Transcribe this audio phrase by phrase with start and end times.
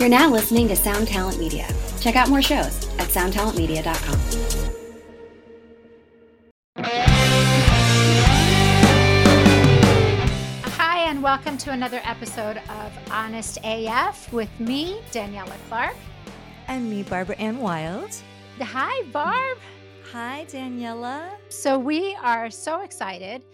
[0.00, 1.68] You're now listening to Sound Talent Media.
[2.00, 4.18] Check out more shows at soundtalentmedia.com.
[10.64, 15.96] Hi, and welcome to another episode of Honest AF with me, Daniela Clark.
[16.66, 18.16] And me, Barbara Ann Wild.
[18.58, 19.58] Hi, Barb.
[20.12, 21.28] Hi, Daniela.
[21.50, 23.44] So, we are so excited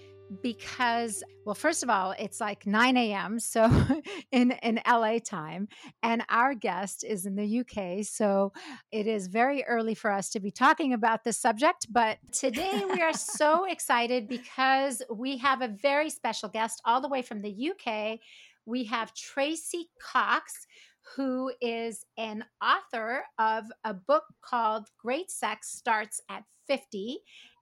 [0.43, 3.71] because well first of all it's like 9 a.m so
[4.33, 5.69] in in la time
[6.03, 8.53] and our guest is in the uk so
[8.91, 13.01] it is very early for us to be talking about this subject but today we
[13.01, 17.71] are so excited because we have a very special guest all the way from the
[17.71, 18.19] uk
[18.65, 20.67] we have tracey cox
[21.15, 27.19] who is an author of a book called great sex starts at 50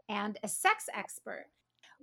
[0.08, 1.46] and a sex expert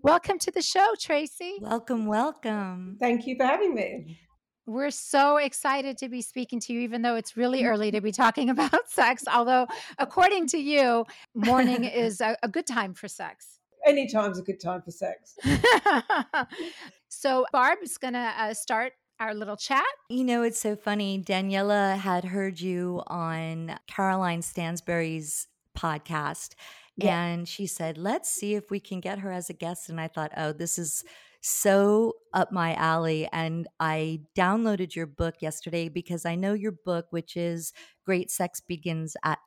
[0.03, 1.57] Welcome to the show, Tracey.
[1.61, 2.97] Welcome, welcome.
[2.99, 4.19] Thank you for having me.
[4.65, 8.11] We're so excited to be speaking to you, even though it's really early to be
[8.11, 9.23] talking about sex.
[9.31, 9.67] Although,
[9.99, 13.59] according to you, morning is a, a good time for sex.
[13.85, 15.35] Any time's a good time for sex.
[17.09, 19.85] so, Barb is going to uh, start our little chat.
[20.09, 21.21] You know, it's so funny.
[21.21, 26.55] Daniela had heard you on Caroline Stanbury's podcast
[27.03, 27.23] yeah.
[27.25, 29.89] And she said, let's see if we can get her as a guest.
[29.89, 31.03] And I thought, oh, this is
[31.41, 33.27] so up my alley.
[33.31, 37.73] And I downloaded your book yesterday because I know your book, which is
[38.05, 39.39] Great Sex Begins at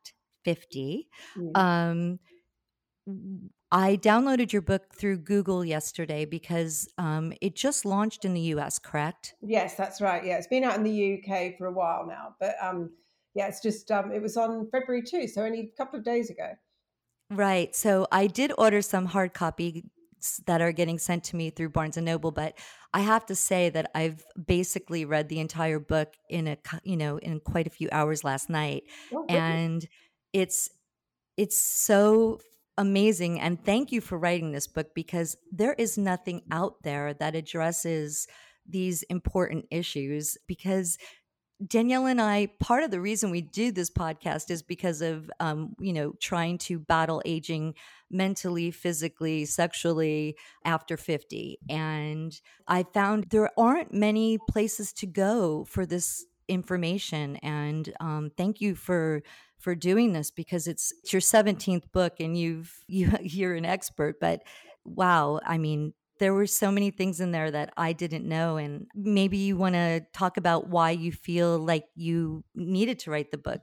[0.44, 1.08] 50.
[1.36, 1.60] Mm-hmm.
[1.60, 2.18] Um,
[3.70, 8.78] I downloaded your book through Google yesterday because um, it just launched in the US,
[8.78, 9.34] correct?
[9.42, 10.24] Yes, that's right.
[10.24, 12.34] Yeah, it's been out in the UK for a while now.
[12.38, 12.90] But um,
[13.34, 16.30] yeah, it's just, um, it was on February 2, so only a couple of days
[16.30, 16.50] ago.
[17.30, 17.74] Right.
[17.74, 19.84] So I did order some hard copy
[20.46, 22.56] that are getting sent to me through Barnes and Noble, but
[22.92, 27.18] I have to say that I've basically read the entire book in a you know
[27.18, 29.86] in quite a few hours last night, oh, and
[30.32, 30.70] it's
[31.36, 32.40] it's so
[32.76, 33.40] amazing.
[33.40, 38.26] And thank you for writing this book because there is nothing out there that addresses
[38.66, 40.96] these important issues because
[41.66, 45.74] Danielle and I, part of the reason we do this podcast is because of, um,
[45.78, 47.74] you know, trying to battle aging
[48.10, 51.58] mentally, physically, sexually after 50.
[51.68, 57.36] And I found there aren't many places to go for this information.
[57.36, 59.22] And um, thank you for
[59.58, 64.20] for doing this because it's, it's your 17th book and you've you, you're an expert
[64.20, 64.42] but
[64.84, 68.56] wow i mean there were so many things in there that I didn't know.
[68.56, 73.30] And maybe you want to talk about why you feel like you needed to write
[73.30, 73.62] the book.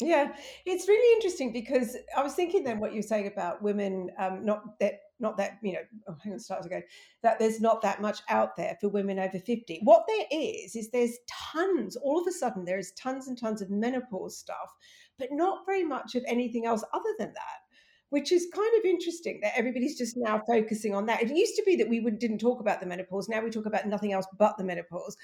[0.00, 0.34] Yeah,
[0.66, 4.80] it's really interesting because I was thinking then what you're saying about women, um, not
[4.80, 5.82] that, not that you know.
[6.08, 6.82] Oh, hang on, start again.
[7.22, 9.78] That there's not that much out there for women over fifty.
[9.84, 11.16] What there is is there's
[11.52, 11.94] tons.
[11.94, 14.74] All of a sudden, there is tons and tons of menopause stuff,
[15.20, 17.61] but not very much of anything else other than that
[18.12, 21.22] which is kind of interesting that everybody's just now focusing on that.
[21.22, 23.26] It used to be that we would, didn't talk about the menopause.
[23.26, 25.16] Now we talk about nothing else but the menopause.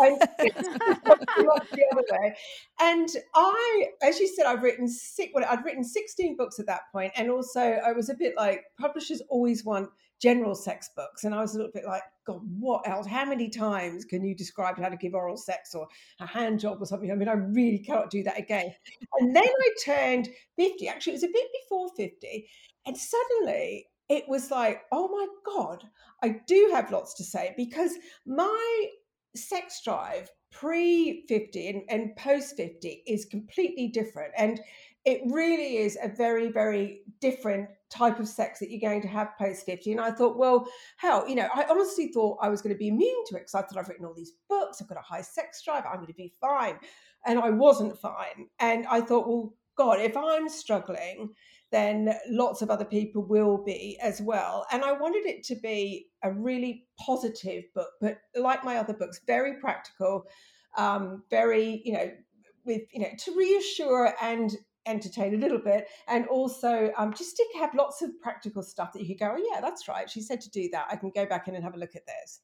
[0.00, 2.36] And the other way.
[2.80, 6.80] And I, as you said, I've written six, well, I'd written 16 books at that
[6.90, 9.90] point, And also I was a bit like, publishers always want
[10.22, 11.24] general sex books.
[11.24, 13.06] And I was a little bit like, God, what else?
[13.06, 15.88] How many times can you describe how to give oral sex or
[16.20, 17.10] a hand job or something?
[17.10, 18.72] I mean, I really cannot do that again.
[19.18, 20.88] And then I turned 50.
[20.88, 22.48] Actually, it was a bit before 50.
[22.86, 25.84] And suddenly it was like, oh my God,
[26.22, 27.92] I do have lots to say because
[28.24, 28.86] my
[29.34, 34.32] sex drive pre 50 and, and post 50 is completely different.
[34.36, 34.60] And
[35.04, 39.36] it really is a very, very different type of sex that you're going to have
[39.38, 39.92] post 50.
[39.92, 40.66] And I thought, well,
[40.96, 43.54] hell, you know, I honestly thought I was going to be immune to it because
[43.54, 46.06] I thought I've written all these books, I've got a high sex drive, I'm going
[46.06, 46.76] to be fine.
[47.26, 48.48] And I wasn't fine.
[48.58, 51.30] And I thought, well, God, if I'm struggling,
[51.70, 54.66] then lots of other people will be as well.
[54.70, 59.20] And I wanted it to be a really positive book, but like my other books,
[59.26, 60.24] very practical,
[60.76, 62.10] um, very, you know,
[62.64, 64.54] with, you know, to reassure and
[64.86, 65.88] entertain a little bit.
[66.08, 69.42] And also um, just to have lots of practical stuff that you could go oh
[69.52, 70.08] yeah that's right.
[70.08, 70.86] She said to do that.
[70.90, 72.40] I can go back in and have a look at this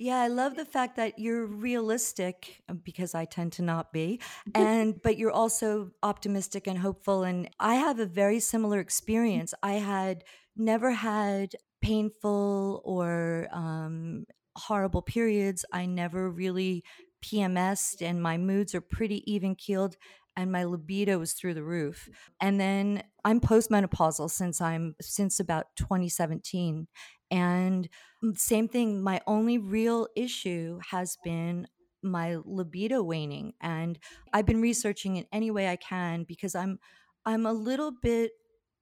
[0.00, 4.20] yeah, I love the fact that you're realistic uh, because I tend to not be.
[4.54, 7.24] And but you're also optimistic and hopeful.
[7.24, 9.52] And I have a very similar experience.
[9.62, 10.22] I had
[10.56, 14.24] never had painful or um,
[14.56, 15.64] horrible periods.
[15.72, 16.84] I never really
[17.24, 19.96] PMSed and my moods are pretty even keeled
[20.38, 22.08] and my libido was through the roof.
[22.40, 26.86] And then I'm postmenopausal since I'm since about 2017.
[27.32, 27.88] And
[28.36, 31.66] same thing, my only real issue has been
[32.04, 33.98] my libido waning and
[34.32, 36.78] I've been researching in any way I can because I'm
[37.26, 38.30] I'm a little bit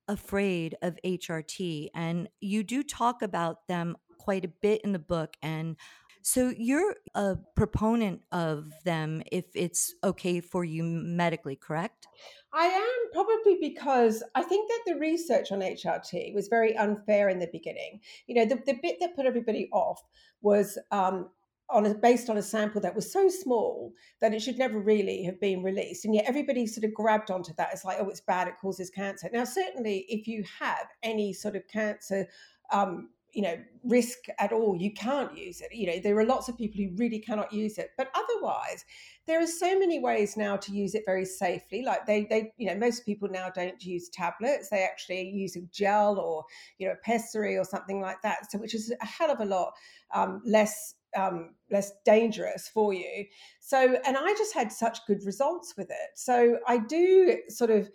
[0.06, 5.38] afraid of HRT and you do talk about them quite a bit in the book
[5.40, 5.76] and
[6.26, 12.08] so you're a proponent of them if it's okay for you medically, correct?
[12.52, 17.38] I am probably because I think that the research on HRT was very unfair in
[17.38, 18.00] the beginning.
[18.26, 20.02] You know, the, the bit that put everybody off
[20.42, 21.28] was um,
[21.70, 25.22] on a, based on a sample that was so small that it should never really
[25.22, 26.04] have been released.
[26.04, 27.68] And yet everybody sort of grabbed onto that.
[27.72, 29.30] It's like, oh, it's bad, it causes cancer.
[29.32, 32.26] Now, certainly, if you have any sort of cancer
[32.72, 33.54] um, you know
[33.84, 35.68] risk at all you can't use it.
[35.70, 38.82] You know there are lots of people who really cannot use it but otherwise
[39.26, 41.84] there are so many ways now to use it very safely.
[41.84, 44.70] Like they they you know most people now don't use tablets.
[44.70, 46.44] They actually use a gel or
[46.78, 49.44] you know a pessary or something like that so which is a hell of a
[49.44, 49.74] lot
[50.14, 53.26] um, less um, less dangerous for you.
[53.60, 56.10] So and i just had such good results with it.
[56.14, 57.90] So i do sort of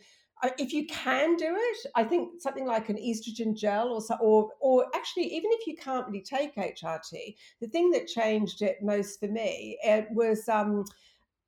[0.57, 4.51] if you can do it, I think something like an estrogen gel, or so, or
[4.59, 9.19] or actually, even if you can't really take HRT, the thing that changed it most
[9.19, 10.85] for me it was um,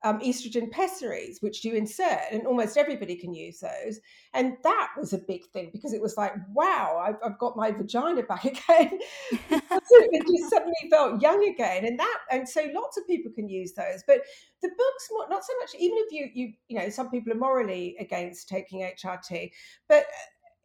[0.03, 3.99] um, estrogen pessaries, which you insert, and almost everybody can use those.
[4.33, 7.71] And that was a big thing because it was like, wow, I've, I've got my
[7.71, 8.99] vagina back again.
[9.31, 13.73] it just suddenly felt young again, and that, and so lots of people can use
[13.73, 14.03] those.
[14.05, 14.21] But
[14.61, 15.71] the book's more, not so much.
[15.79, 19.51] Even if you, you, you know, some people are morally against taking HRT,
[19.87, 20.05] but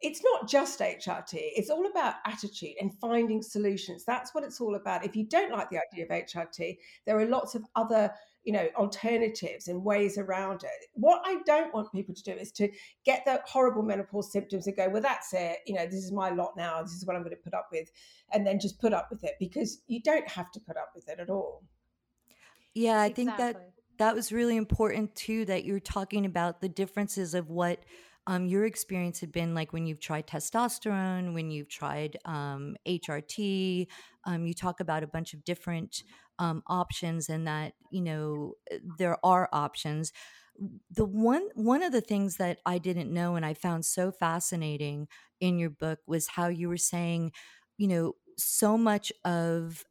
[0.01, 4.05] it's not just HRT, it's all about attitude and finding solutions.
[4.05, 5.05] That's what it's all about.
[5.05, 8.11] If you don't like the idea of HRT, there are lots of other
[8.49, 12.51] you know alternatives and ways around it what i don't want people to do is
[12.51, 12.67] to
[13.05, 16.31] get the horrible menopause symptoms and go well that's it you know this is my
[16.31, 17.91] lot now this is what i'm going to put up with
[18.33, 21.07] and then just put up with it because you don't have to put up with
[21.07, 21.61] it at all
[22.73, 23.13] yeah i exactly.
[23.13, 27.83] think that that was really important too that you're talking about the differences of what
[28.25, 33.87] um, your experience had been like when you've tried testosterone, when you've tried um, HRT.
[34.25, 36.03] Um, you talk about a bunch of different
[36.39, 40.11] um, options and that you know eh, there are options.
[40.91, 45.07] The one one of the things that i didn't know and i found so fascinating
[45.39, 47.31] in your book was how you were saying
[47.77, 49.85] you know so much of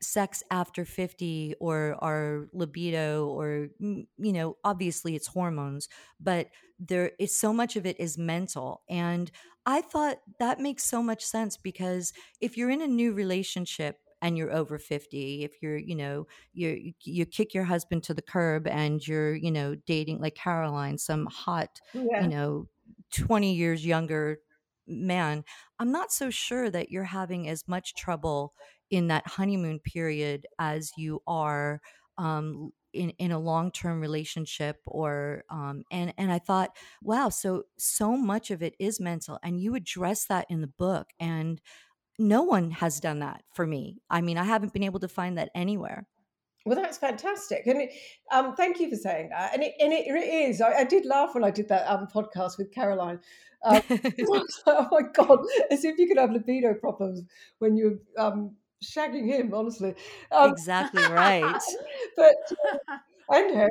[0.00, 5.88] sex after 50 or our libido or you know obviously it's hormones
[6.20, 8.82] but there is so much of it is mental.
[8.88, 9.30] And
[9.66, 14.36] i thought that makes so much sense because if you're in a new relationship and
[14.36, 18.66] you're over 50 if you're you know you you kick your husband to the curb
[18.66, 22.22] and you're you know dating like caroline some hot yeah.
[22.22, 22.68] you know
[23.12, 24.38] 20 years younger
[24.86, 25.44] man
[25.78, 28.54] i'm not so sure that you're having as much trouble
[28.90, 31.80] in that honeymoon period as you are
[32.16, 36.70] um, in, in a long-term relationship or um, and and i thought
[37.02, 41.08] wow so so much of it is mental and you address that in the book
[41.20, 41.60] and
[42.18, 43.98] no one has done that for me.
[44.10, 46.06] I mean, I haven't been able to find that anywhere.
[46.66, 47.92] Well, that's fantastic, and it,
[48.30, 49.54] um, thank you for saying that.
[49.54, 50.60] And it, and it, it is.
[50.60, 53.20] I, I, did laugh when I did that um, podcast with Caroline.
[53.64, 53.80] Um,
[54.66, 55.46] oh my god!
[55.70, 57.22] As if you could have libido problems
[57.60, 58.54] when you're um,
[58.84, 59.54] shagging him.
[59.54, 59.94] Honestly,
[60.30, 61.62] um, exactly right.
[62.16, 62.98] but know.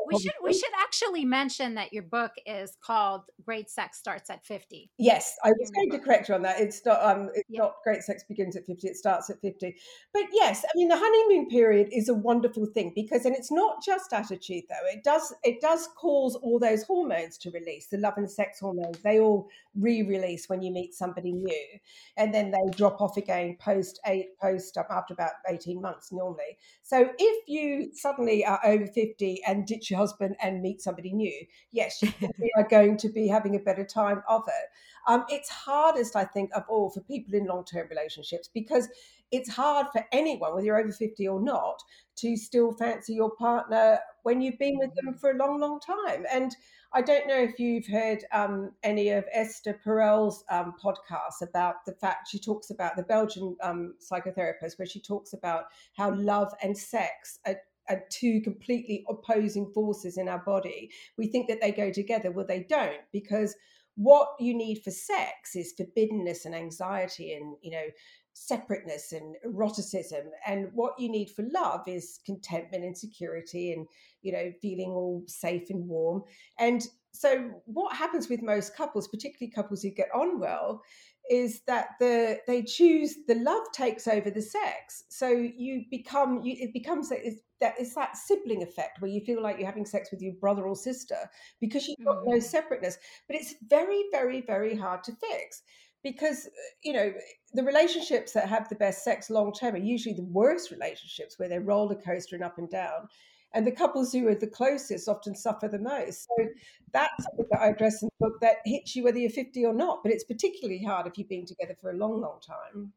[0.07, 4.45] We should we should actually mention that your book is called "Great Sex Starts at
[4.45, 4.91] 50.
[4.97, 6.59] Yes, I was going to correct you on that.
[6.59, 7.61] It's not um it's yeah.
[7.61, 9.75] not Great Sex begins at 50, it starts at 50.
[10.13, 13.83] But yes, I mean the honeymoon period is a wonderful thing because and it's not
[13.83, 14.87] just attitude though.
[14.91, 18.99] It does it does cause all those hormones to release, the love and sex hormones.
[19.03, 21.67] They all re-release when you meet somebody new.
[22.15, 26.57] And then they drop off again post eight post after about 18 months normally.
[26.83, 31.45] So if you suddenly are over 50 and ditch your husband and meet somebody new,
[31.71, 32.11] yes, you
[32.57, 34.69] are going to be having a better time of it.
[35.07, 38.89] Um, it's hardest, I think, of all for people in long term relationships because
[39.31, 41.81] it's hard for anyone, whether you're over 50 or not,
[42.17, 46.25] to still fancy your partner when you've been with them for a long, long time.
[46.31, 46.55] And
[46.93, 51.93] I don't know if you've heard um, any of Esther Perel's um, podcasts about the
[51.93, 56.77] fact she talks about the Belgian um, psychotherapist, where she talks about how love and
[56.77, 57.57] sex are,
[57.89, 60.91] are two completely opposing forces in our body.
[61.17, 62.31] We think that they go together.
[62.31, 63.55] Well, they don't, because
[63.97, 67.85] what you need for sex is forbiddenness and anxiety and you know
[68.33, 73.87] separateness and eroticism and what you need for love is contentment and security and
[74.21, 76.21] you know feeling all safe and warm
[76.59, 80.83] and so what happens with most couples particularly couples who get on well
[81.29, 85.03] is that the they choose the love takes over the sex.
[85.09, 89.41] So you become you it becomes it's, that it's that sibling effect where you feel
[89.41, 91.17] like you're having sex with your brother or sister
[91.59, 92.31] because you've got mm-hmm.
[92.31, 92.97] no separateness.
[93.27, 95.61] But it's very very very hard to fix
[96.03, 96.47] because
[96.83, 97.13] you know
[97.53, 101.49] the relationships that have the best sex long term are usually the worst relationships where
[101.49, 103.07] they're roller coastering up and down
[103.53, 106.27] and the couples who are the closest often suffer the most.
[106.27, 106.47] So
[106.93, 109.73] that's something that I address in the book that hits you whether you're 50 or
[109.73, 112.93] not, but it's particularly hard if you've been together for a long, long time.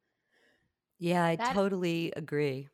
[0.99, 2.69] Yeah, I that, totally agree.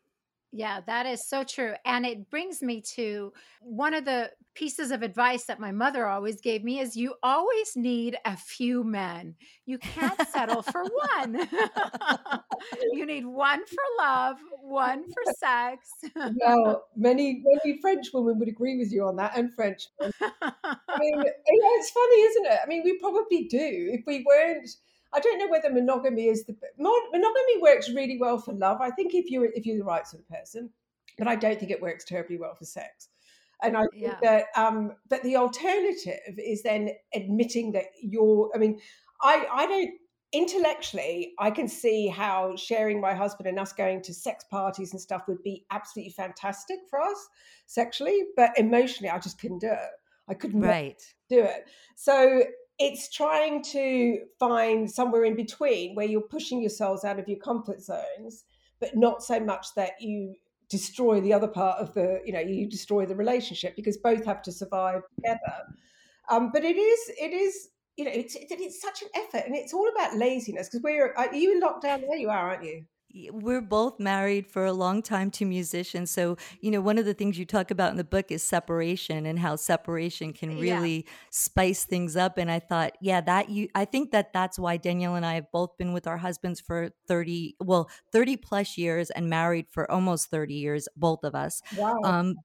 [0.53, 1.75] Yeah, that is so true.
[1.85, 6.41] And it brings me to one of the pieces of advice that my mother always
[6.41, 9.35] gave me is you always need a few men.
[9.67, 11.49] You can't settle for one.
[12.93, 15.91] you need one for love, one for sex.
[16.15, 19.88] well, many many French women would agree with you on that and French.
[20.00, 20.07] I
[20.99, 22.59] mean, it's funny, isn't it?
[22.62, 23.91] I mean, we probably do.
[23.93, 24.71] If we weren't
[25.16, 28.80] I don't know whether monogamy is the monogamy works really well for love.
[28.82, 30.70] I think if you're if you're the right sort of person,
[31.16, 33.08] but I don't think it works terribly well for sex.
[33.62, 34.18] And I think yeah.
[34.23, 38.50] that um, but the alternative is then admitting that you're.
[38.54, 38.78] I mean,
[39.23, 39.90] I I don't
[40.32, 45.00] intellectually I can see how sharing my husband and us going to sex parties and
[45.00, 47.28] stuff would be absolutely fantastic for us
[47.66, 49.90] sexually, but emotionally I just couldn't do it.
[50.28, 51.00] I couldn't right.
[51.30, 51.68] do it.
[51.94, 52.42] So
[52.78, 57.80] it's trying to find somewhere in between where you're pushing yourselves out of your comfort
[57.80, 58.45] zones,
[58.80, 60.35] but not so much that you
[60.68, 64.42] destroy the other part of the, you know, you destroy the relationship because both have
[64.42, 65.54] to survive together.
[66.28, 69.73] Um, but it is, it is, you know, it's, it's such an effort and it's
[69.73, 72.02] all about laziness because we're, are you in lockdown?
[72.06, 72.85] There you are, aren't you?
[73.30, 76.11] We're both married for a long time to musicians.
[76.11, 79.26] So, you know, one of the things you talk about in the book is separation
[79.26, 81.12] and how separation can really yeah.
[81.30, 82.38] spice things up.
[82.38, 85.50] And I thought, yeah, that you, I think that that's why Danielle and I have
[85.52, 90.30] both been with our husbands for 30, well, 30 plus years and married for almost
[90.30, 91.62] 30 years, both of us.
[91.76, 92.00] Wow.
[92.04, 92.37] Um,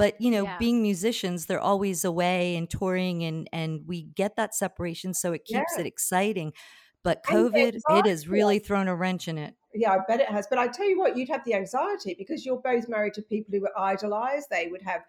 [0.00, 0.56] but you know yeah.
[0.56, 5.44] being musicians they're always away and touring and and we get that separation so it
[5.44, 5.80] keeps yeah.
[5.80, 6.54] it exciting
[7.02, 10.46] but covid it has really thrown a wrench in it yeah, I bet it has.
[10.48, 13.54] But I tell you what, you'd have the anxiety because you're both married to people
[13.54, 14.48] who were idolized.
[14.50, 15.02] They would have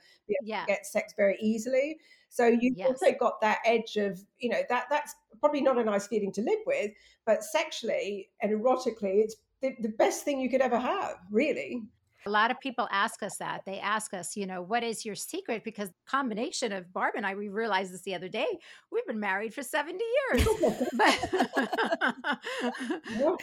[0.43, 0.65] yeah.
[0.67, 1.97] get sex very easily.
[2.29, 2.87] So you've yes.
[2.87, 6.41] also got that edge of, you know, that that's probably not a nice feeling to
[6.41, 6.91] live with,
[7.25, 11.81] but sexually and erotically, it's the, the best thing you could ever have, really.
[12.25, 13.61] A lot of people ask us that.
[13.65, 15.63] They ask us, you know, what is your secret?
[15.63, 18.47] Because combination of Barb and I, we realized this the other day.
[18.91, 20.47] We've been married for 70 years.
[20.97, 21.29] but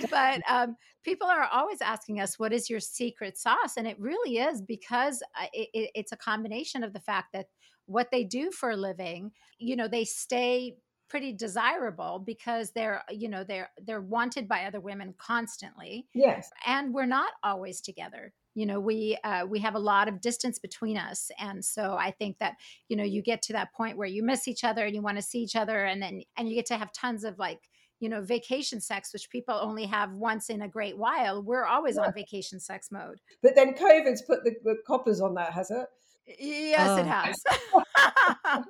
[0.10, 3.76] but um, people are always asking us, what is your secret sauce?
[3.76, 7.46] And it really is because uh, it, it, it's a combination of the fact that
[7.86, 10.76] what they do for a living, you know, they stay
[11.08, 16.92] pretty desirable because they're you know they're they're wanted by other women constantly yes and
[16.92, 20.96] we're not always together you know we uh, we have a lot of distance between
[20.96, 22.54] us and so i think that
[22.88, 25.16] you know you get to that point where you miss each other and you want
[25.16, 27.60] to see each other and then and you get to have tons of like
[28.00, 31.96] you know vacation sex which people only have once in a great while we're always
[31.96, 32.06] yeah.
[32.06, 35.86] on vacation sex mode but then covid's put the, the coppers on that has it
[36.38, 36.96] Yes, oh.
[36.98, 38.64] it has.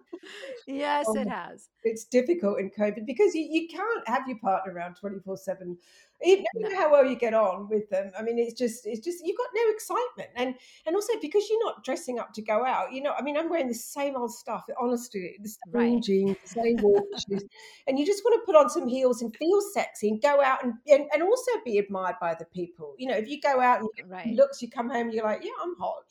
[0.67, 1.69] yes, um, it has.
[1.83, 5.77] It's difficult in COVID because you, you can't have your partner around 24 7.
[6.25, 6.75] Even no.
[6.75, 8.11] how well you get on with them.
[8.19, 10.31] I mean, it's just, it's just, you've got no excitement.
[10.35, 10.55] And,
[10.87, 13.49] and also because you're not dressing up to go out, you know, I mean, I'm
[13.49, 16.03] wearing the same old stuff, honestly, the same right.
[16.03, 17.45] jeans, the same walk shoes.
[17.87, 20.65] And you just want to put on some heels and feel sexy and go out
[20.65, 22.95] and, and, and also be admired by the people.
[22.99, 24.35] You know, if you go out and right.
[24.35, 26.03] looks, you come home, you're like, yeah, I'm hot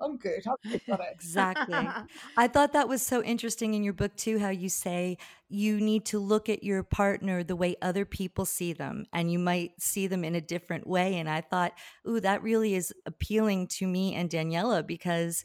[0.00, 0.42] I'm good.
[0.46, 1.88] I'm good exactly.
[2.36, 6.04] I thought that was so interesting in your book too, how you say you need
[6.06, 10.06] to look at your partner the way other people see them, and you might see
[10.06, 11.16] them in a different way.
[11.16, 11.72] And I thought,
[12.08, 15.42] ooh, that really is appealing to me and Daniela because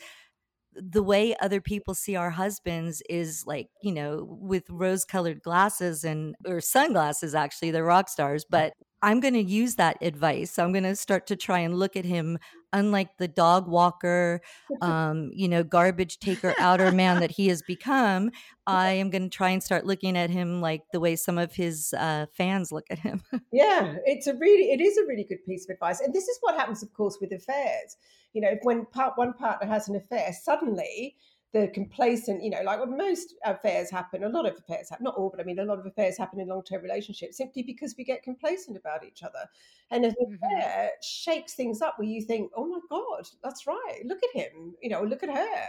[0.74, 6.04] the way other people see our husbands is like you know with rose colored glasses
[6.04, 10.72] and or sunglasses actually they're rock stars but i'm going to use that advice i'm
[10.72, 12.38] going to start to try and look at him
[12.74, 14.42] unlike the dog walker,
[14.82, 18.32] um, you know, garbage taker, outer man that he has become,
[18.68, 21.54] I am going to try and start looking at him like the way some of
[21.54, 23.24] his uh, fans look at him.
[23.52, 26.38] yeah, it's a really, it is a really good piece of advice, and this is
[26.42, 27.98] what happens, of course, with affairs.
[28.34, 31.16] You know, when part one partner has an affair, suddenly
[31.52, 35.30] the complacent, you know, like most affairs happen, a lot of affairs happen, not all,
[35.30, 38.04] but I mean, a lot of affairs happen in long term relationships simply because we
[38.04, 39.50] get complacent about each other.
[39.90, 40.36] And an mm-hmm.
[40.36, 44.76] affair shakes things up where you think, oh my God, that's right, look at him,
[44.82, 45.66] you know, look at her.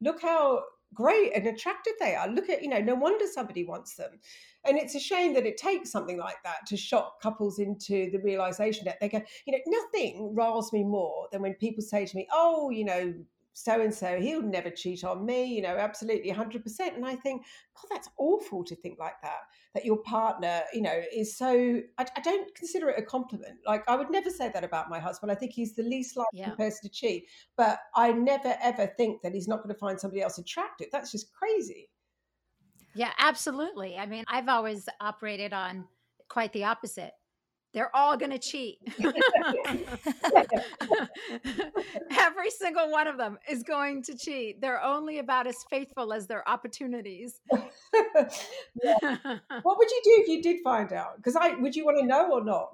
[0.00, 0.62] look how
[0.94, 2.28] great and attractive they are.
[2.28, 4.20] Look at, you know, no wonder somebody wants them.
[4.64, 8.20] And it's a shame that it takes something like that to shock couples into the
[8.22, 12.16] realization that they go, you know, nothing riles me more than when people say to
[12.16, 13.14] me, oh, you know,
[13.54, 16.96] so and so, he'll never cheat on me, you know, absolutely 100%.
[16.96, 17.42] And I think,
[17.76, 19.38] God, that's awful to think like that,
[19.74, 23.58] that your partner, you know, is so, I, I don't consider it a compliment.
[23.64, 25.30] Like, I would never say that about my husband.
[25.30, 26.50] I think he's the least likely yeah.
[26.50, 30.20] person to cheat, but I never ever think that he's not going to find somebody
[30.20, 30.88] else attractive.
[30.90, 31.88] That's just crazy.
[32.96, 33.96] Yeah, absolutely.
[33.96, 35.86] I mean, I've always operated on
[36.28, 37.12] quite the opposite.
[37.74, 38.78] They're all going to cheat.
[42.16, 44.60] Every single one of them is going to cheat.
[44.60, 47.40] They're only about as faithful as their opportunities.
[49.62, 51.16] What would you do if you did find out?
[51.16, 52.70] Because I would you want to know or not?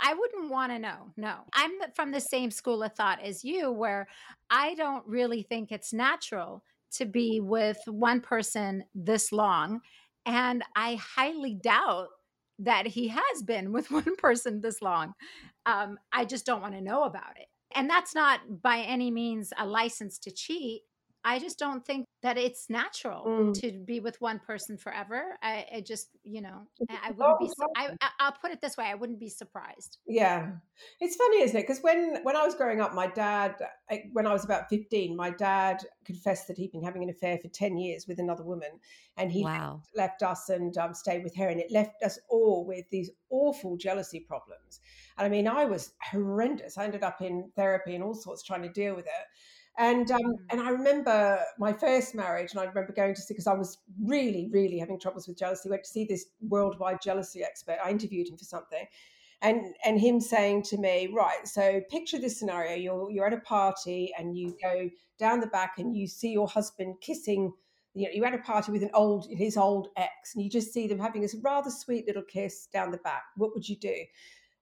[0.00, 1.10] I wouldn't want to know.
[1.16, 1.36] No.
[1.52, 4.08] I'm from the same school of thought as you, where
[4.50, 9.80] I don't really think it's natural to be with one person this long.
[10.26, 12.08] And I highly doubt
[12.58, 15.14] that he has been with one person this long.
[15.66, 17.46] Um, I just don't want to know about it.
[17.74, 20.82] And that's not by any means a license to cheat.
[21.26, 23.60] I just don't think that it's natural mm.
[23.60, 25.38] to be with one person forever.
[25.42, 27.50] I, I just, you know, I wouldn't be.
[27.76, 27.90] I,
[28.20, 29.98] I'll put it this way: I wouldn't be surprised.
[30.06, 30.50] Yeah,
[31.00, 31.62] it's funny, isn't it?
[31.62, 33.56] Because when when I was growing up, my dad,
[34.12, 37.48] when I was about fifteen, my dad confessed that he'd been having an affair for
[37.48, 38.70] ten years with another woman,
[39.16, 39.80] and he wow.
[39.94, 43.10] left, left, us and um, stayed with her, and it left us all with these
[43.30, 44.80] awful jealousy problems.
[45.16, 46.76] And I mean, I was horrendous.
[46.76, 49.26] I ended up in therapy and all sorts trying to deal with it.
[49.78, 50.34] And um, mm.
[50.50, 53.78] and I remember my first marriage, and I remember going to see because I was
[54.00, 55.68] really, really having troubles with jealousy.
[55.68, 57.78] Went to see this worldwide jealousy expert.
[57.84, 58.86] I interviewed him for something,
[59.42, 63.40] and and him saying to me, right, so picture this scenario: you're you're at a
[63.40, 64.88] party and you go
[65.18, 67.52] down the back and you see your husband kissing.
[67.94, 70.72] You know, you're at a party with an old his old ex, and you just
[70.72, 73.24] see them having this rather sweet little kiss down the back.
[73.36, 73.94] What would you do?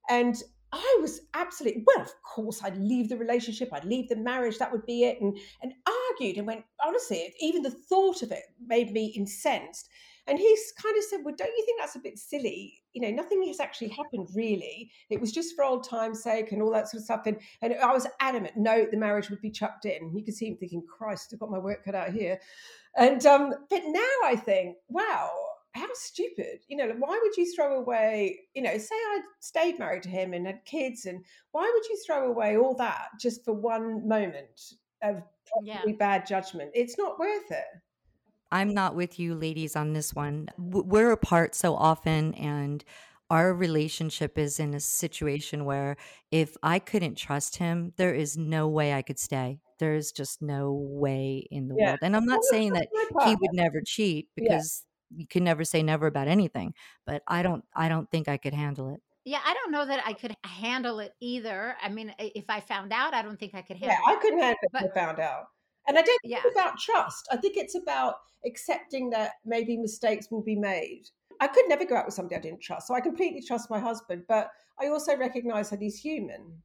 [0.08, 0.42] And
[0.72, 2.04] I was absolutely well.
[2.04, 4.58] Of course, I'd leave the relationship, I'd leave the marriage.
[4.58, 5.72] That would be it, and and
[6.10, 6.64] argued and went.
[6.84, 9.88] Honestly, even the thought of it made me incensed.
[10.28, 12.80] And he kind of said, "Well, don't you think that's a bit silly?
[12.92, 14.90] You know, nothing has actually happened really.
[15.10, 17.74] It was just for old time's sake and all that sort of stuff." And and
[17.74, 20.16] I was adamant, no, the marriage would be chucked in.
[20.16, 22.38] You could see him thinking, "Christ, I've got my work cut out here."
[22.96, 25.30] And um, but now I think, wow,
[25.74, 30.02] how stupid you know why would you throw away you know say i stayed married
[30.02, 33.54] to him and had kids and why would you throw away all that just for
[33.54, 35.22] one moment of
[35.62, 35.82] yeah.
[35.98, 36.70] bad judgment?
[36.74, 37.64] It's not worth it.
[38.50, 40.48] I'm not with you ladies on this one.
[40.58, 42.84] We're apart so often and
[43.30, 45.96] our relationship is in a situation where
[46.30, 49.58] if i couldn't trust him there is no way i could stay.
[49.78, 51.86] There's just no way in the yeah.
[51.86, 51.98] world.
[52.02, 52.88] And i'm not well, saying that
[53.24, 54.84] he would never cheat because
[55.16, 56.74] you can never say never about anything
[57.06, 59.00] but i don't i don't think i could handle it.
[59.24, 62.92] Yeah i don't know that i could handle it either i mean if i found
[62.92, 65.20] out i don't think i could handle yeah i couldn't handle it if i found
[65.20, 65.44] out
[65.88, 66.40] and i don't think yeah.
[66.44, 71.04] it's about trust i think it's about accepting that maybe mistakes will be made.
[71.40, 73.78] I could never go out with somebody i didn't trust so i completely trust my
[73.78, 74.48] husband but
[74.80, 76.62] i also recognize that he's human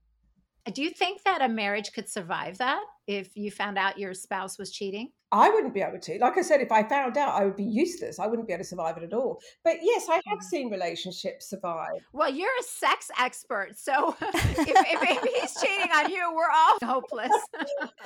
[0.73, 4.57] do you think that a marriage could survive that if you found out your spouse
[4.57, 5.11] was cheating?
[5.31, 6.17] I wouldn't be able to.
[6.19, 8.17] Like I said, if I found out, I would be useless.
[8.17, 9.41] I wouldn't be able to survive it at all.
[9.61, 10.43] But yes, I have mm.
[10.43, 11.99] seen relationships survive.
[12.13, 13.77] Well, you're a sex expert.
[13.77, 17.31] So if, if, if he's cheating on you, we're all hopeless.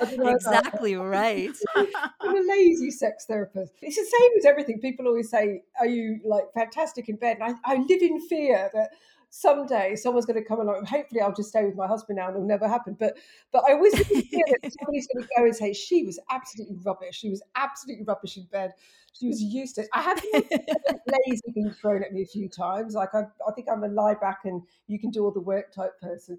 [0.00, 1.52] exactly right.
[1.76, 3.72] I'm a lazy sex therapist.
[3.82, 4.80] It's the same as everything.
[4.80, 7.38] People always say, Are you like fantastic in bed?
[7.40, 8.90] And I, I live in fear that
[9.32, 10.84] someday someone's going to come along.
[10.84, 12.96] Hopefully, I'll just stay with my husband now, and it'll never happen.
[12.98, 13.16] But
[13.50, 17.18] but I always feel that somebody's going to go and say she was absolutely rubbish.
[17.18, 18.72] She was absolutely rubbish in bed.
[19.18, 19.88] She was used useless.
[19.92, 22.94] I have lazy been thrown at me a few times.
[22.94, 25.72] Like I, I think I'm a lie back and you can do all the work
[25.72, 26.38] type person.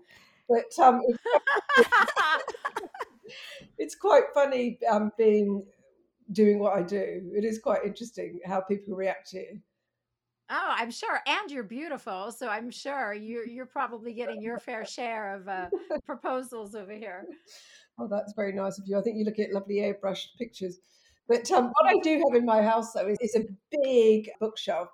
[0.49, 2.13] But um, it's,
[3.77, 5.65] it's quite funny um, being
[6.31, 7.31] doing what I do.
[7.35, 9.61] It is quite interesting how people react to you.
[10.49, 11.19] Oh, I'm sure.
[11.25, 12.31] And you're beautiful.
[12.31, 15.69] So I'm sure you're, you're probably getting your fair share of uh,
[16.05, 17.25] proposals over here.
[17.99, 18.97] Oh, that's very nice of you.
[18.97, 20.79] I think you look at lovely airbrushed pictures.
[21.27, 23.45] But um, what I do have in my house, though, is, is a
[23.83, 24.89] big bookshelf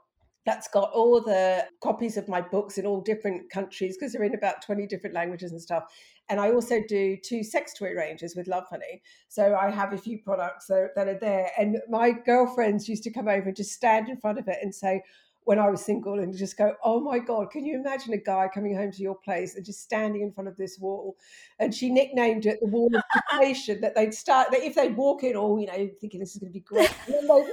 [0.46, 4.34] that's got all the copies of my books in all different countries because they're in
[4.34, 5.84] about 20 different languages and stuff.
[6.30, 9.02] And I also do two sex toy ranges with Lovehoney.
[9.28, 11.52] So I have a few products that, that are there.
[11.58, 14.74] And my girlfriends used to come over and just stand in front of it and
[14.74, 15.02] say,
[15.50, 18.48] when I was single and just go, oh my God, can you imagine a guy
[18.54, 21.18] coming home to your place and just standing in front of this wall?
[21.58, 25.24] And she nicknamed it the wall of temptation that they'd start, that if they'd walk
[25.24, 26.94] in, all, you know, thinking this is going to be great.
[27.08, 27.48] And look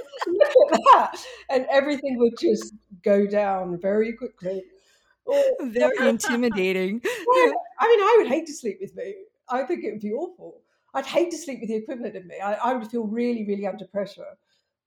[0.73, 1.25] at that.
[1.49, 4.61] And everything would just go down very quickly.
[5.27, 7.01] Oh, very intimidating.
[7.27, 9.15] Well, I mean, I would hate to sleep with me.
[9.49, 10.61] I think it would be awful.
[10.93, 12.35] I'd hate to sleep with the equivalent of me.
[12.43, 14.37] I, I would feel really, really under pressure.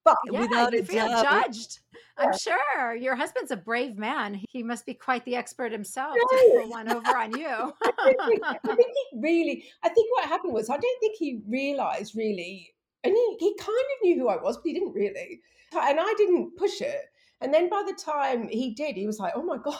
[0.05, 1.81] But yeah, without you feel doubt, judged.
[2.19, 2.27] Yeah.
[2.27, 4.41] I'm sure your husband's a brave man.
[4.49, 7.47] He must be quite the expert himself to pull one over on you.
[7.83, 9.65] I, think I think he really.
[9.83, 13.69] I think what happened was I don't think he realised really, and he, he kind
[13.69, 15.41] of knew who I was, but he didn't really.
[15.73, 17.05] And I didn't push it.
[17.43, 19.75] And then by the time he did, he was like, "Oh my god,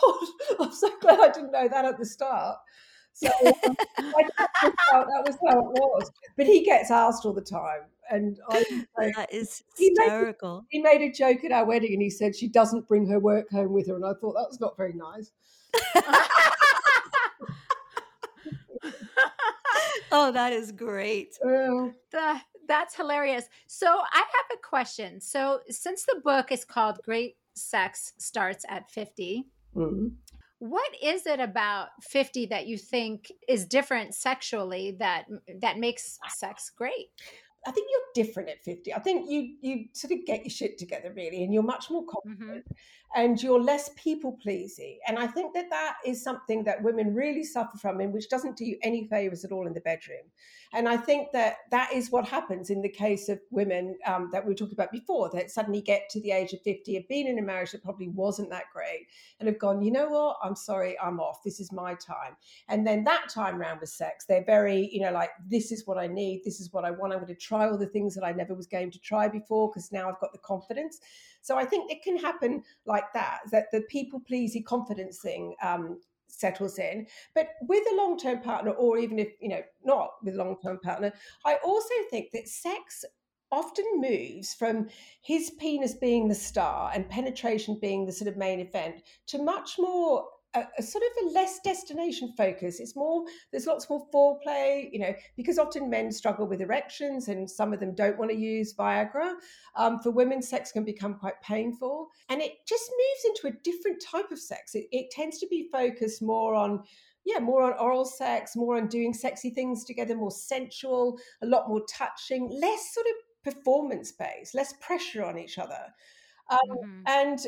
[0.59, 2.57] I'm so glad I didn't know that at the start."
[3.13, 6.11] So um, that was how it was.
[6.37, 10.65] But he gets asked all the time, and I like, that is hysterical.
[10.71, 12.89] He made, a, he made a joke at our wedding, and he said she doesn't
[12.89, 15.31] bring her work home with her, and I thought that was not very nice.
[20.13, 21.39] oh, that is great.
[21.45, 23.49] Uh, the, that's hilarious.
[23.67, 25.21] So I have a question.
[25.21, 30.09] So since the book is called Great Sex Starts at 50, mm-hmm.
[30.61, 35.25] What is it about 50 that you think is different sexually that
[35.61, 37.09] that makes sex great?
[37.67, 38.95] I think you're different at 50.
[38.95, 42.03] I think you you sort of get your shit together really and you're much more
[42.03, 42.29] mm-hmm.
[42.29, 42.65] confident.
[42.65, 42.75] Mm-hmm
[43.15, 44.99] and you're less people pleasing.
[45.09, 48.57] And I think that that is something that women really suffer from, and which doesn't
[48.57, 50.23] do you any favors at all in the bedroom.
[50.73, 54.45] And I think that that is what happens in the case of women um, that
[54.45, 57.27] we were talking about before, that suddenly get to the age of 50, have been
[57.27, 59.09] in a marriage that probably wasn't that great,
[59.41, 61.43] and have gone, you know what, I'm sorry, I'm off.
[61.45, 62.37] This is my time.
[62.69, 65.99] And then that time round with sex, they're very, you know, like, this is what
[65.99, 66.43] I need.
[66.45, 67.13] This is what I want.
[67.13, 69.69] I'm going to try all the things that I never was going to try before
[69.69, 71.01] because now I've got the confidence.
[71.43, 75.99] So I think it can happen like that, that the people pleasing confidence thing um,
[76.29, 77.07] settles in.
[77.35, 80.57] But with a long term partner, or even if, you know, not with a long
[80.63, 81.13] term partner,
[81.45, 83.05] I also think that sex
[83.53, 84.89] often moves from
[85.23, 89.75] his penis being the star and penetration being the sort of main event to much
[89.79, 90.25] more
[90.55, 92.81] a, a, sort of a less destination focus.
[92.81, 97.49] It's more, there's lots more foreplay, you know, because often men struggle with erections and
[97.49, 99.35] some of them don't want to use Viagra.
[99.77, 104.03] Um, for women, sex can become quite painful and it just moves into a different
[104.03, 104.75] type of sex.
[104.75, 106.83] It, it tends to be focused more on
[107.25, 111.69] yeah, more on oral sex, more on doing sexy things together, more sensual, a lot
[111.69, 115.85] more touching, less sort of performance based, less pressure on each other.
[116.51, 117.03] Um, mm-hmm.
[117.07, 117.39] And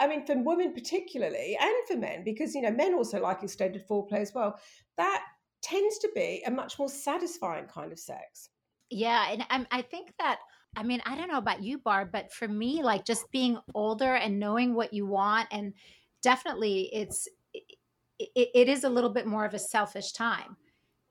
[0.00, 3.86] i mean for women particularly and for men because you know men also like extended
[3.86, 4.58] foreplay as well
[4.96, 5.22] that
[5.62, 8.48] tends to be a much more satisfying kind of sex.
[8.88, 10.38] Yeah and I, I think that
[10.76, 14.14] i mean i don't know about you barb but for me like just being older
[14.14, 15.74] and knowing what you want and
[16.22, 20.56] definitely it's it, it is a little bit more of a selfish time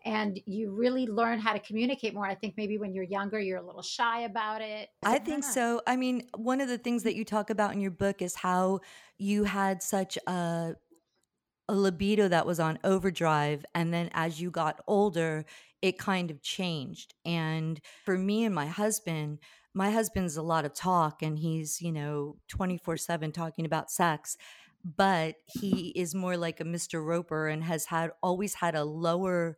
[0.06, 2.26] and you really learn how to communicate more.
[2.26, 4.90] I think maybe when you're younger, you're a little shy about it.
[5.04, 5.82] I think so.
[5.86, 8.80] I mean, one of the things that you talk about in your book is how
[9.18, 10.76] you had such a
[11.68, 15.46] a libido that was on overdrive and then as you got older
[15.84, 19.38] it kind of changed and for me and my husband
[19.76, 24.36] my husband's a lot of talk and he's you know 24/7 talking about sex
[24.84, 27.06] but he is more like a Mr.
[27.06, 29.58] Roper and has had always had a lower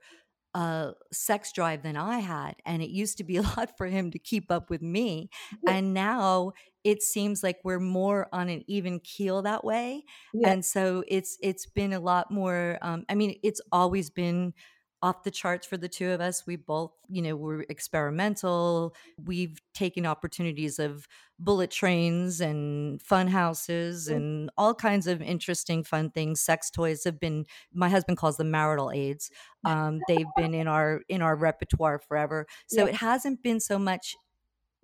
[0.54, 2.56] uh, sex drive than I had.
[2.66, 5.30] And it used to be a lot for him to keep up with me.
[5.64, 5.74] Yeah.
[5.74, 10.04] And now it seems like we're more on an even keel that way.
[10.34, 10.50] Yeah.
[10.50, 14.54] And so it's it's been a lot more um, I mean, it's always been
[15.02, 16.46] off the charts for the two of us.
[16.46, 18.96] We both, you know, were experimental.
[19.24, 21.08] We've taken opportunities of
[21.40, 24.16] bullet trains and fun houses mm.
[24.16, 26.42] and all kinds of interesting fun things.
[26.42, 29.30] Sex toys have been my husband calls them marital aids.
[29.64, 32.48] Um, they've been in our in our repertoire forever.
[32.66, 32.90] So yeah.
[32.90, 34.16] it hasn't been so much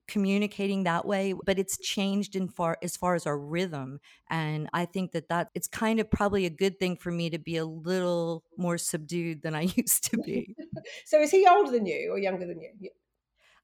[0.07, 4.85] communicating that way but it's changed in far as far as our rhythm and i
[4.85, 7.65] think that that it's kind of probably a good thing for me to be a
[7.65, 10.55] little more subdued than i used to be
[11.05, 12.89] so is he older than you or younger than you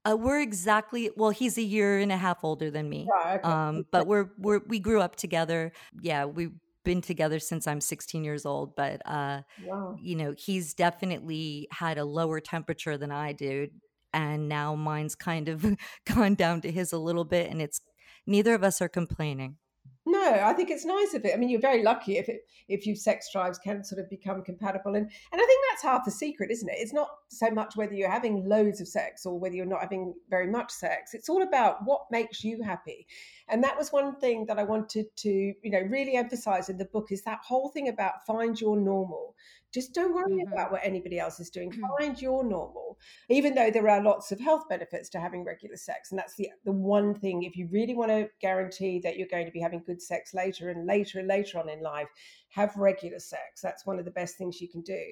[0.06, 1.30] uh, we're exactly well.
[1.30, 3.42] He's a year and a half older than me, oh, okay.
[3.42, 5.72] um, but we're we're we grew up together.
[6.02, 6.52] Yeah, we've
[6.84, 8.76] been together since I'm 16 years old.
[8.76, 9.98] But uh, wow.
[10.02, 13.72] you know, he's definitely had a lower temperature than I did
[14.14, 15.66] and now mine's kind of
[16.06, 17.82] gone down to his a little bit and it's
[18.26, 19.58] neither of us are complaining
[20.06, 21.34] no I think it's nice of it.
[21.34, 24.44] I mean, you're very lucky if it if you sex drives can sort of become
[24.44, 26.76] compatible, and and I think that's half the secret, isn't it?
[26.78, 30.14] It's not so much whether you're having loads of sex or whether you're not having
[30.30, 31.14] very much sex.
[31.14, 33.08] It's all about what makes you happy,
[33.48, 36.86] and that was one thing that I wanted to you know really emphasize in the
[36.86, 39.36] book is that whole thing about find your normal.
[39.74, 40.54] Just don't worry mm-hmm.
[40.54, 41.74] about what anybody else is doing.
[42.00, 42.98] Find your normal,
[43.30, 46.12] even though there are lots of health benefits to having regular sex.
[46.12, 49.48] And that's the, the one thing, if you really want to guarantee that you're going
[49.48, 52.08] to be having good sex later and later and later on in life,
[52.50, 53.62] have regular sex.
[53.62, 55.04] That's one of the best things you can do.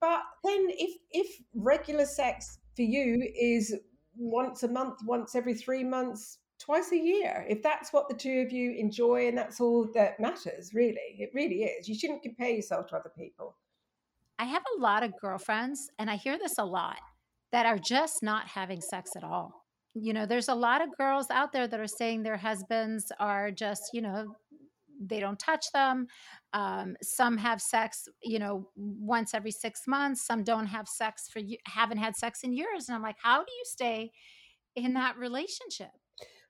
[0.00, 3.76] But then if if regular sex for you is
[4.16, 8.44] once a month, once every three months, twice a year if that's what the two
[8.46, 12.50] of you enjoy and that's all that matters really it really is you shouldn't compare
[12.50, 13.56] yourself to other people
[14.40, 16.96] I have a lot of girlfriends, and I hear this a lot,
[17.52, 19.66] that are just not having sex at all.
[19.94, 23.50] You know, there's a lot of girls out there that are saying their husbands are
[23.50, 24.36] just, you know,
[24.98, 26.06] they don't touch them.
[26.54, 30.26] Um, some have sex, you know, once every six months.
[30.26, 32.88] Some don't have sex for you, haven't had sex in years.
[32.88, 34.10] And I'm like, how do you stay
[34.74, 35.90] in that relationship?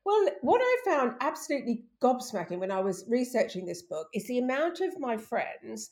[0.05, 4.81] Well, what I found absolutely gobsmacking when I was researching this book is the amount
[4.81, 5.91] of my friends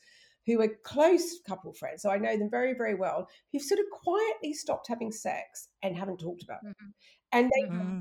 [0.49, 3.87] who are close couple friends, so I know them very, very well, who've sort of
[3.93, 6.69] quietly stopped having sex and haven't talked about it.
[6.69, 6.89] Mm-hmm.
[7.31, 8.01] And they mm.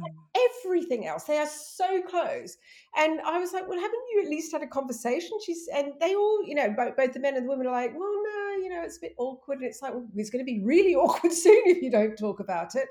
[0.64, 1.26] everything else.
[1.26, 2.56] They are so close.
[2.96, 5.38] And I was like, well, haven't you at least had a conversation?
[5.46, 7.92] She's and they all, you know, both, both the men and the women are like,
[7.92, 9.58] well, no, you know, it's a bit awkward.
[9.58, 12.40] And it's like, well, it's going to be really awkward soon if you don't talk
[12.40, 12.88] about it.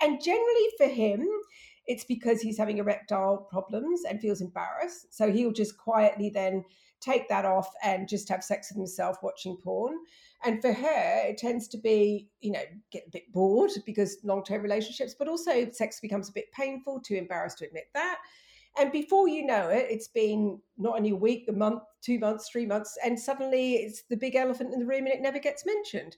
[0.00, 1.26] And generally for him,
[1.88, 5.12] it's because he's having erectile problems and feels embarrassed.
[5.12, 6.64] So he'll just quietly then
[7.00, 9.96] take that off and just have sex with himself watching porn.
[10.44, 14.42] And for her, it tends to be, you know, get a bit bored because long
[14.42, 18.18] term relationships, but also sex becomes a bit painful, too embarrassed to admit that.
[18.78, 22.48] And before you know it, it's been not only a week, a month, two months,
[22.48, 25.66] three months, and suddenly it's the big elephant in the room and it never gets
[25.66, 26.16] mentioned.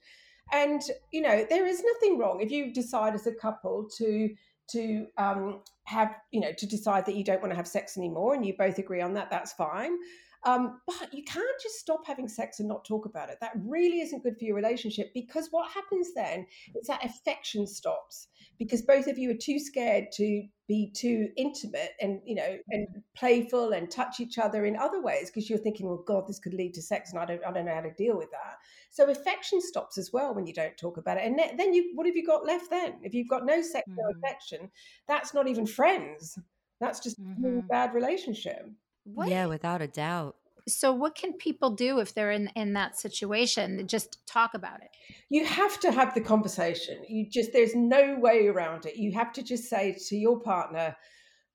[0.51, 4.29] And, you know, there is nothing wrong if you decide as a couple to
[4.71, 8.33] to um, have you know to decide that you don't want to have sex anymore
[8.33, 9.97] and you both agree on that that's fine
[10.45, 13.37] um, but you can't just stop having sex and not talk about it.
[13.39, 18.27] That really isn't good for your relationship because what happens then is that affection stops
[18.59, 22.87] because both of you are too scared to be too intimate and you know and
[23.15, 26.53] playful and touch each other in other ways because you're thinking, well, God, this could
[26.53, 28.57] lead to sex, and I don't, I don't know how to deal with that.
[28.91, 32.05] So affection stops as well when you don't talk about it, and then you, what
[32.05, 32.95] have you got left then?
[33.01, 34.19] If you've got no sex, no mm-hmm.
[34.23, 34.71] affection,
[35.07, 36.37] that's not even friends.
[36.79, 37.59] That's just mm-hmm.
[37.59, 38.69] a bad relationship.
[39.03, 39.29] What?
[39.29, 40.35] Yeah, without a doubt.
[40.67, 43.85] So what can people do if they're in in that situation?
[43.87, 44.91] Just talk about it.
[45.29, 47.03] You have to have the conversation.
[47.07, 48.95] You just there's no way around it.
[48.95, 50.95] You have to just say to your partner,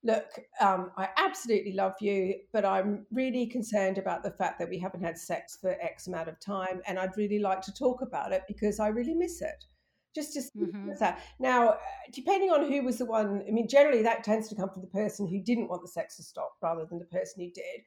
[0.03, 0.27] look,
[0.61, 5.03] um, I absolutely love you, but I'm really concerned about the fact that we haven't
[5.03, 8.43] had sex for X amount of time, and I'd really like to talk about it
[8.47, 9.65] because I really miss it.
[10.15, 10.91] Just, just mm-hmm.
[10.99, 11.21] that.
[11.39, 11.75] Now,
[12.11, 14.87] depending on who was the one, I mean, generally that tends to come from the
[14.87, 17.83] person who didn't want the sex to stop rather than the person who did.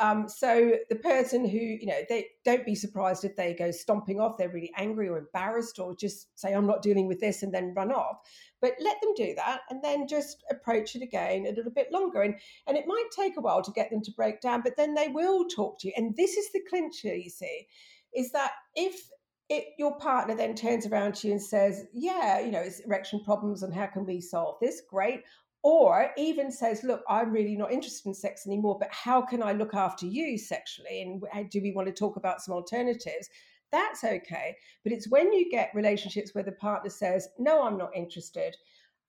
[0.00, 4.20] Um, so the person who, you know, they don't be surprised if they go stomping
[4.20, 7.54] off, they're really angry or embarrassed, or just say, I'm not dealing with this and
[7.54, 8.16] then run off.
[8.60, 12.22] But let them do that and then just approach it again a little bit longer.
[12.22, 12.34] And
[12.66, 15.08] and it might take a while to get them to break down, but then they
[15.08, 15.94] will talk to you.
[15.96, 17.68] And this is the clincher, you see,
[18.14, 19.08] is that if
[19.54, 23.20] it, your partner then turns around to you and says, Yeah, you know, it's erection
[23.24, 24.82] problems and how can we solve this?
[24.88, 25.22] Great
[25.64, 29.52] or even says, Look, I'm really not interested in sex anymore, but how can I
[29.52, 31.22] look after you sexually?
[31.32, 33.28] And do we want to talk about some alternatives?
[33.72, 34.56] That's okay.
[34.84, 38.54] But it's when you get relationships where the partner says, No, I'm not interested.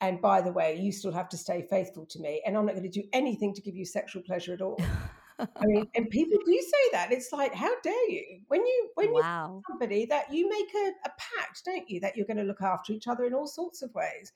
[0.01, 2.75] And by the way, you still have to stay faithful to me, and I'm not
[2.75, 4.79] going to do anything to give you sexual pleasure at all.
[5.39, 7.11] I mean, and people do say that.
[7.11, 8.39] It's like, how dare you?
[8.47, 9.55] When you when wow.
[9.55, 12.61] you somebody that you make a, a pact, don't you, that you're going to look
[12.61, 14.31] after each other in all sorts of ways.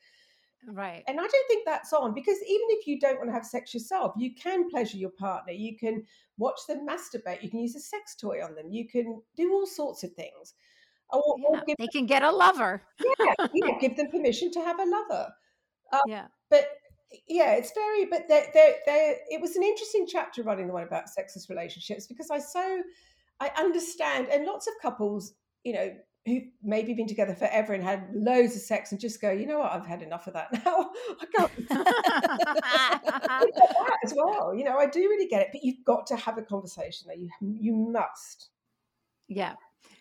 [0.67, 1.03] Right.
[1.07, 3.73] And I don't think that's on because even if you don't want to have sex
[3.73, 5.53] yourself, you can pleasure your partner.
[5.53, 6.03] You can
[6.38, 7.41] watch them masturbate.
[7.41, 8.69] You can use a sex toy on them.
[8.69, 10.53] You can do all sorts of things.
[11.12, 12.83] Or, yeah, or they can get a lover.
[12.99, 15.29] yeah, yeah, give them permission to have a lover.
[15.91, 16.27] Um, yeah.
[16.49, 16.67] But
[17.28, 20.84] yeah, it's very, but there, there, there, it was an interesting chapter writing the one
[20.84, 22.84] about sexist relationships because I so,
[23.39, 25.91] I understand, and lots of couples, you know,
[26.26, 29.60] who've maybe been together forever and had loads of sex and just go, you know
[29.60, 30.91] what, I've had enough of that now.
[31.19, 31.52] I can't.
[34.04, 36.41] as well, you know, I do really get it, but you've got to have a
[36.41, 37.08] conversation.
[37.08, 38.50] That you you must.
[39.28, 39.54] Yeah.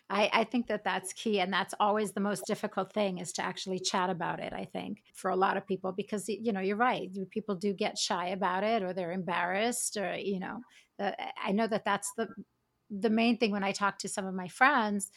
[0.09, 1.39] I, I, think that that's key.
[1.39, 5.03] And that's always the most difficult thing is to actually chat about it, I think,
[5.13, 7.09] for a lot of people, because, you know, you're right.
[7.29, 10.61] People do get shy about it or they're embarrassed or, you know,
[10.99, 12.27] the i know that that's the
[12.91, 15.09] the main thing when i talk to some of my friends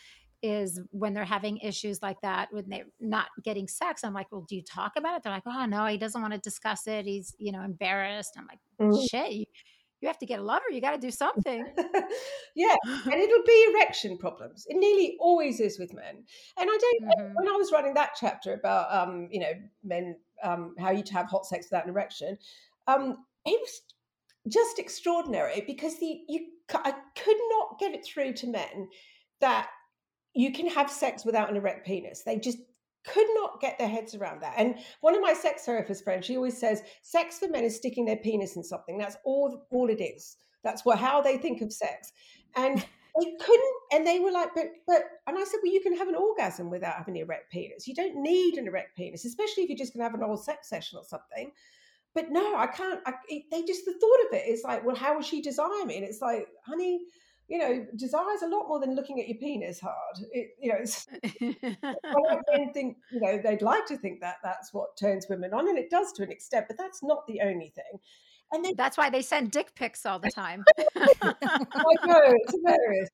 [0.43, 4.47] is when they're having issues like that when they're not getting sex i'm like well
[4.49, 7.05] do you talk about it they're like oh no he doesn't want to discuss it
[7.05, 9.05] he's you know embarrassed i'm like mm-hmm.
[9.07, 9.49] shit
[10.03, 11.65] you, have to get a lover you got to do something
[12.55, 16.25] yeah and it'll be erection problems it nearly always is with men
[16.59, 17.35] and i don't mm-hmm.
[17.35, 19.53] when i was writing that chapter about um you know
[19.85, 22.37] men um how you to have hot sex without an erection
[22.87, 23.81] um it was
[24.49, 28.89] just extraordinary because the you i could not get it through to men
[29.41, 29.69] that
[30.35, 32.23] you can have sex without an erect penis.
[32.23, 32.59] They just
[33.05, 34.55] could not get their heads around that.
[34.57, 38.05] And one of my sex therapist friends, she always says, sex for men is sticking
[38.05, 38.99] their penis in something.
[38.99, 40.37] That's all all it is.
[40.65, 42.13] That's what how they think of sex.
[42.57, 45.97] And they couldn't, and they were like, but but and I said, well, you can
[45.97, 47.87] have an orgasm without having an erect penis.
[47.87, 50.69] You don't need an erect penis, especially if you're just gonna have an oral sex
[50.69, 51.53] session or something.
[52.15, 53.01] But no, I can't.
[53.07, 55.85] I, it, they just the thought of it is like, well, how will she desire
[55.87, 55.97] me?
[55.97, 57.07] And it's like, honey,
[57.49, 60.19] you know, desire is a lot more than looking at your penis hard.
[60.31, 64.97] It, you know, it's, I think, you know, they'd like to think that that's what
[64.97, 68.01] turns women on, and it does to an extent, but that's not the only thing.
[68.53, 70.63] And they, that's why they send dick pics all the time.
[70.79, 71.35] I
[72.05, 73.09] know it's hilarious.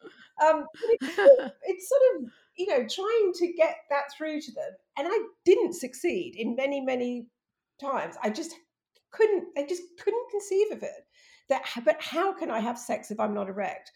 [0.45, 1.19] Um, it's,
[1.65, 5.75] it's sort of you know trying to get that through to them, and I didn't
[5.75, 7.29] succeed in many many
[7.81, 8.17] times.
[8.23, 8.53] I just
[9.13, 9.45] couldn't.
[9.57, 11.07] I just couldn't conceive of it.
[11.49, 13.93] That, but how can I have sex if I'm not erect?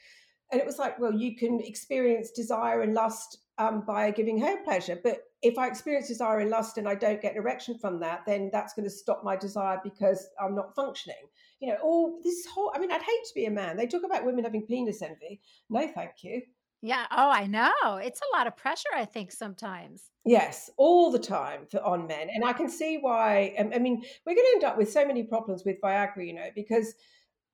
[0.53, 4.63] And it was like, well, you can experience desire and lust um, by giving her
[4.65, 4.99] pleasure.
[5.03, 8.21] But if I experience desire and lust and I don't get an erection from that,
[8.27, 11.17] then that's going to stop my desire because I'm not functioning.
[11.61, 13.77] You know, all this whole, I mean, I'd hate to be a man.
[13.77, 15.41] They talk about women having penis envy.
[15.71, 16.43] No, thank you.
[16.83, 17.07] Yeah.
[17.11, 17.97] Oh, I know.
[17.97, 20.11] It's a lot of pressure, I think, sometimes.
[20.25, 22.29] Yes, all the time for on men.
[22.35, 23.55] And I can see why.
[23.59, 26.49] I mean, we're going to end up with so many problems with Viagra, you know,
[26.55, 26.95] because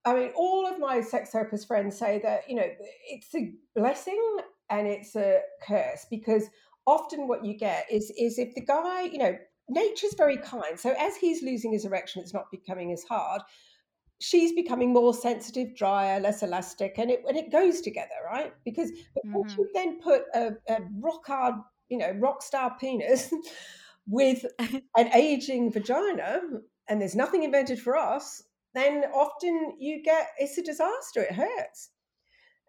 [0.09, 2.69] I mean, all of my sex therapist friends say that, you know,
[3.11, 4.39] it's a blessing
[4.71, 6.49] and it's a curse because
[6.87, 9.37] often what you get is is if the guy, you know,
[9.69, 10.81] nature's very kind.
[10.81, 13.43] So as he's losing his erection, it's not becoming as hard.
[14.19, 18.55] She's becoming more sensitive, drier, less elastic, and it and it goes together, right?
[18.65, 19.61] Because mm-hmm.
[19.61, 21.57] you then put a, a rock hard,
[21.91, 23.31] you know, rock star penis
[24.07, 26.41] with an aging vagina,
[26.89, 28.43] and there's nothing invented for us,
[28.75, 31.23] then often you get it's a disaster.
[31.23, 31.91] It hurts.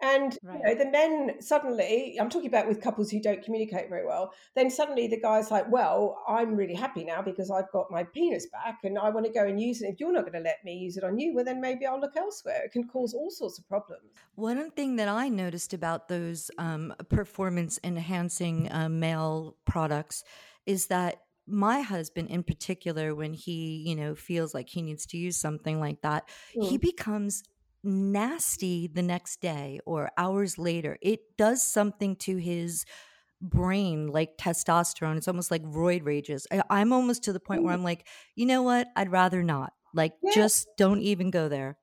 [0.02, 0.58] And right.
[0.58, 4.32] you know, the men suddenly, I'm talking about with couples who don't communicate very well,
[4.56, 8.48] then suddenly the guy's like, Well, I'm really happy now because I've got my penis
[8.48, 9.88] back and I want to go and use it.
[9.88, 12.00] If you're not going to let me use it on you, well, then maybe I'll
[12.00, 12.62] look elsewhere.
[12.64, 14.04] It can cause all sorts of problems.
[14.36, 20.24] One thing that I noticed about those um, performance enhancing uh, male products
[20.66, 25.18] is that my husband in particular when he you know feels like he needs to
[25.18, 26.68] use something like that mm.
[26.68, 27.44] he becomes
[27.84, 32.86] nasty the next day or hours later it does something to his
[33.42, 37.66] brain like testosterone it's almost like roid rages I, am almost to the point mm.
[37.66, 40.32] where i'm like you know what i'd rather not like yeah.
[40.36, 41.78] just don't even go there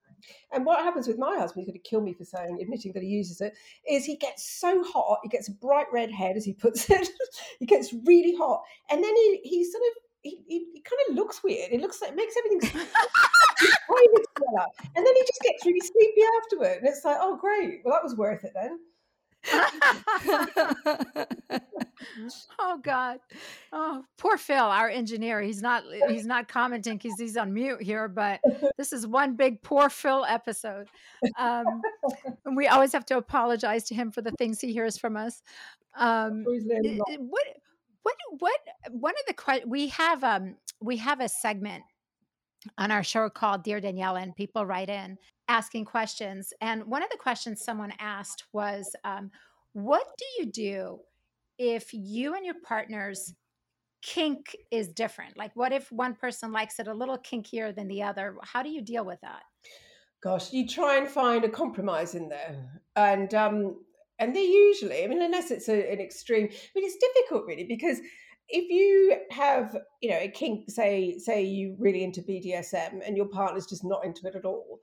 [0.52, 3.02] and what happens with my husband, he's going to kill me for saying, admitting that
[3.02, 3.54] he uses it,
[3.88, 7.08] is he gets so hot, he gets a bright red head, as he puts it.
[7.58, 8.62] he gets really hot.
[8.90, 11.72] And then he, he sort of, he, he, he kind of looks weird.
[11.72, 12.86] It looks like, it makes everything
[14.96, 16.78] and then he just gets really sleepy afterward.
[16.78, 17.80] And it's like, oh, great.
[17.84, 18.78] Well, that was worth it then.
[22.58, 23.18] oh God.
[23.72, 25.40] Oh, poor Phil, our engineer.
[25.40, 28.40] He's not he's not commenting because he's on mute here, but
[28.76, 30.88] this is one big poor Phil episode.
[31.38, 31.82] Um,
[32.44, 35.42] and we always have to apologize to him for the things he hears from us.
[35.96, 37.44] Um, what
[38.02, 41.82] what what one of the we have um we have a segment
[42.78, 46.52] on our show called Dear Daniela, and people write in asking questions.
[46.60, 49.30] And one of the questions someone asked was, um,
[49.72, 51.00] What do you do
[51.58, 53.34] if you and your partner's
[54.02, 55.36] kink is different?
[55.36, 58.36] Like, what if one person likes it a little kinkier than the other?
[58.42, 59.42] How do you deal with that?
[60.22, 62.80] Gosh, you try and find a compromise in there.
[62.94, 63.76] And, um,
[64.18, 67.64] and they usually, I mean, unless it's a, an extreme, I mean, it's difficult really
[67.64, 68.00] because
[68.48, 73.26] if you have you know a kink say say you really into bdsm and your
[73.26, 74.80] partner's just not into it at all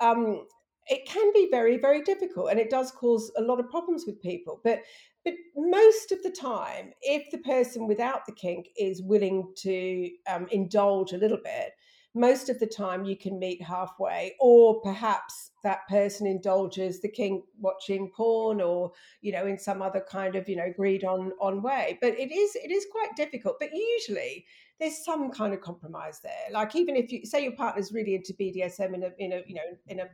[0.00, 0.44] um,
[0.88, 4.20] it can be very very difficult and it does cause a lot of problems with
[4.22, 4.60] people.
[4.62, 4.80] But
[5.24, 10.46] but most of the time if the person without the kink is willing to um,
[10.50, 11.72] indulge a little bit
[12.16, 17.42] most of the time you can meet halfway or perhaps that person indulges the king
[17.60, 21.62] watching porn or you know in some other kind of you know greed on on
[21.62, 24.46] way but it is it is quite difficult but usually
[24.78, 26.32] there's some kind of compromise there.
[26.52, 29.54] Like even if you say your partner's really into BDSM in a in a you
[29.54, 30.06] know in a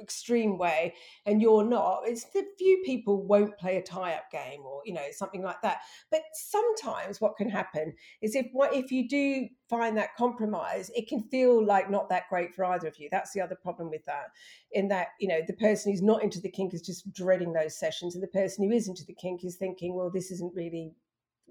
[0.00, 0.94] extreme way
[1.26, 5.06] and you're not it's the few people won't play a tie-up game or you know
[5.12, 5.78] something like that.
[6.10, 11.08] But sometimes what can happen is if what if you do find that compromise it
[11.08, 13.08] can feel like not that great for either of you.
[13.10, 14.26] That's the other problem with that
[14.72, 17.78] in that you know the person who's not into the kink is just dreading those
[17.78, 20.92] sessions and the person who is into the kink is thinking well this isn't really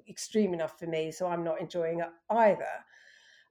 [0.09, 2.65] extreme enough for me so i'm not enjoying it either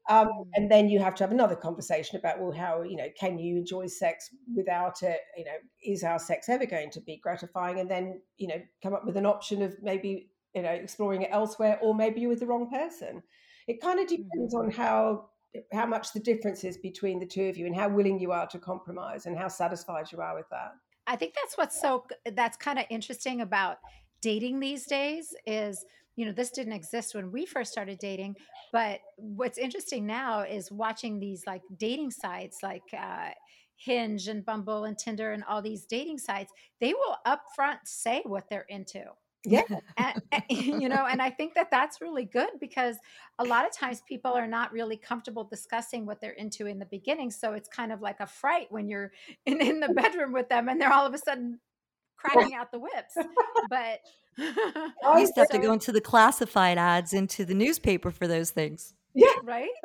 [0.08, 0.46] um, mm.
[0.54, 3.56] and then you have to have another conversation about, well, how, you know, can you
[3.56, 5.20] enjoy sex without it?
[5.36, 5.52] You know,
[5.84, 7.78] is our sex ever going to be gratifying?
[7.78, 11.30] And then, you know, come up with an option of maybe, you know, exploring it
[11.32, 13.22] elsewhere, or maybe you're with the wrong person.
[13.68, 14.80] It kind of depends on mm-hmm.
[14.80, 15.28] how
[15.72, 18.46] how much the difference is between the two of you and how willing you are
[18.46, 20.72] to compromise and how satisfied you are with that.
[21.06, 23.78] I think that's what's so that's kind of interesting about
[24.20, 25.84] dating these days is
[26.16, 28.36] you know this didn't exist when we first started dating
[28.72, 33.30] but what's interesting now is watching these like dating sites like uh,
[33.76, 38.44] hinge and bumble and tinder and all these dating sites they will upfront say what
[38.48, 39.02] they're into.
[39.44, 39.62] Yeah.
[39.96, 42.96] And, and, you know and i think that that's really good because
[43.40, 46.86] a lot of times people are not really comfortable discussing what they're into in the
[46.86, 49.10] beginning so it's kind of like a fright when you're
[49.44, 51.58] in, in the bedroom with them and they're all of a sudden
[52.22, 53.16] cracking out the whips.
[53.68, 54.00] But
[55.04, 58.50] I used to have to go into the classified ads into the newspaper for those
[58.50, 58.94] things.
[59.14, 59.68] Yeah, right.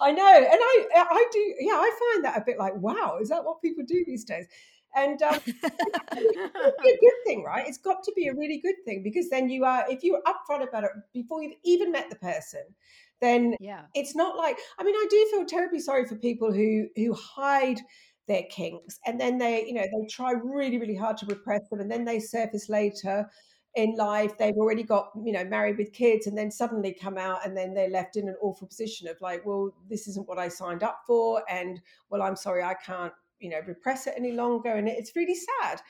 [0.00, 1.54] I know, and I I do.
[1.60, 4.46] Yeah, I find that a bit like, wow, is that what people do these days?
[4.94, 7.66] And um, it's a good thing, right?
[7.66, 10.68] It's got to be a really good thing because then you are, if you're upfront
[10.68, 12.62] about it before you've even met the person,
[13.20, 14.58] then yeah, it's not like.
[14.78, 17.80] I mean, I do feel terribly sorry for people who who hide
[18.28, 21.80] their kinks and then they, you know, they try really really hard to repress them,
[21.80, 23.26] and then they surface later
[23.76, 27.46] in life they've already got you know married with kids and then suddenly come out
[27.46, 30.48] and then they're left in an awful position of like well this isn't what i
[30.48, 34.70] signed up for and well i'm sorry i can't you know repress it any longer.
[34.70, 35.80] And it's really sad.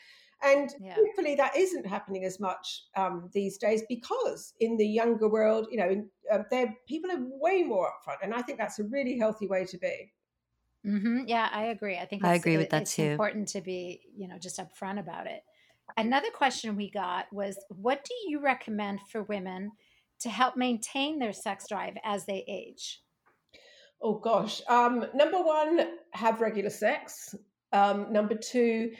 [0.43, 0.95] And yeah.
[0.95, 5.77] hopefully that isn't happening as much um, these days because in the younger world you
[5.77, 6.03] know
[6.33, 9.67] uh, there people are way more upfront and i think that's a really healthy way
[9.67, 10.13] to be.
[10.87, 11.25] Mm-hmm.
[11.27, 11.99] yeah i agree.
[11.99, 13.03] I think i agree with it, that it's too.
[13.03, 15.43] important to be you know just upfront about it
[15.97, 19.73] Another question we got was What do you recommend for women
[20.21, 23.01] to help maintain their sex drive as they age?
[24.03, 24.63] Oh, gosh.
[24.69, 25.81] Um, number one,
[26.13, 27.35] have regular sex.
[27.73, 28.93] Um, number two,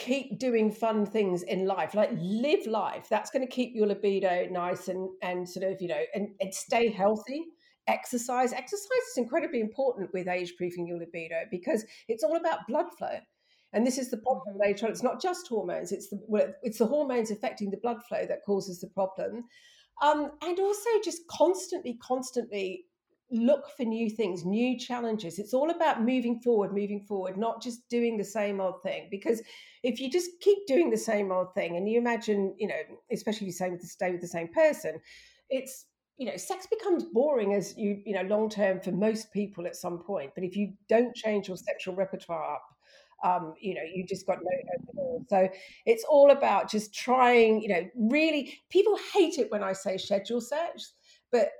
[0.00, 4.48] keep doing fun things in life like live life that's going to keep your libido
[4.50, 7.44] nice and and sort of you know and, and stay healthy
[7.86, 12.86] exercise exercise is incredibly important with age proofing your libido because it's all about blood
[12.96, 13.18] flow
[13.72, 14.62] and this is the problem mm-hmm.
[14.62, 14.92] later on.
[14.92, 18.44] It's not just hormones; it's the well, it's the hormones affecting the blood flow that
[18.44, 19.44] causes the problem.
[20.02, 22.86] Um, and also just constantly, constantly
[23.30, 25.38] look for new things, new challenges.
[25.38, 29.08] It's all about moving forward, moving forward, not just doing the same old thing.
[29.10, 29.42] Because
[29.82, 32.80] if you just keep doing the same old thing, and you imagine, you know,
[33.12, 35.00] especially if you stay with the, stay with the same person,
[35.48, 39.66] it's you know, sex becomes boring as you, you know, long term for most people
[39.66, 40.32] at some point.
[40.34, 42.62] But if you don't change your sexual repertoire up,
[43.24, 45.24] um, you know, you just got no.
[45.28, 45.48] So
[45.86, 50.40] it's all about just trying, you know, really, people hate it when I say schedule
[50.40, 50.94] sex,
[51.30, 51.50] but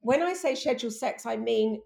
[0.00, 1.80] when I say schedule sex, I mean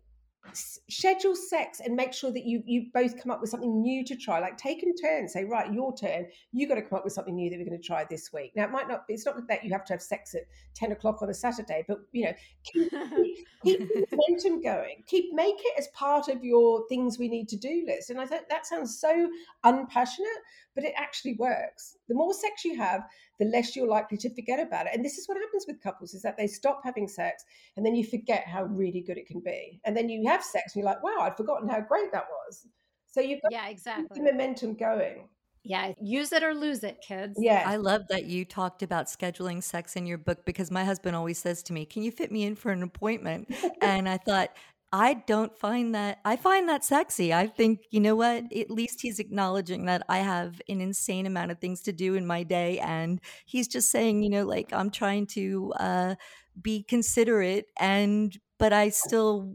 [0.52, 4.16] schedule sex and make sure that you you both come up with something new to
[4.16, 6.26] try like take in turn say right your turn.
[6.52, 8.52] You got to come up with something new that we're going to try this week.
[8.56, 10.42] Now it might not be, it's not that you have to have sex at
[10.74, 12.32] 10 o'clock on a saturday but you know
[12.64, 12.90] keep,
[13.64, 15.02] keep momentum going.
[15.06, 18.10] Keep make it as part of your things we need to do list.
[18.10, 19.30] And i think that sounds so
[19.64, 20.28] unpassionate
[20.76, 21.96] but it actually works.
[22.06, 23.02] The more sex you have
[23.38, 24.92] the less you're likely to forget about it.
[24.94, 27.44] And this is what happens with couples is that they stop having sex
[27.76, 29.80] and then you forget how really good it can be.
[29.84, 32.66] And then you have sex and you're like, wow, I'd forgotten how great that was.
[33.06, 34.06] So you've got yeah, exactly.
[34.14, 35.28] the momentum going.
[35.68, 37.34] Yeah, use it or lose it, kids.
[37.38, 37.64] Yeah.
[37.66, 41.38] I love that you talked about scheduling sex in your book because my husband always
[41.38, 43.52] says to me, Can you fit me in for an appointment?
[43.82, 44.50] and I thought,
[44.98, 47.34] I don't find that I find that sexy.
[47.34, 48.44] I think, you know what?
[48.56, 52.26] At least he's acknowledging that I have an insane amount of things to do in
[52.26, 56.14] my day and he's just saying, you know, like I'm trying to uh
[56.62, 59.52] be considerate and but I still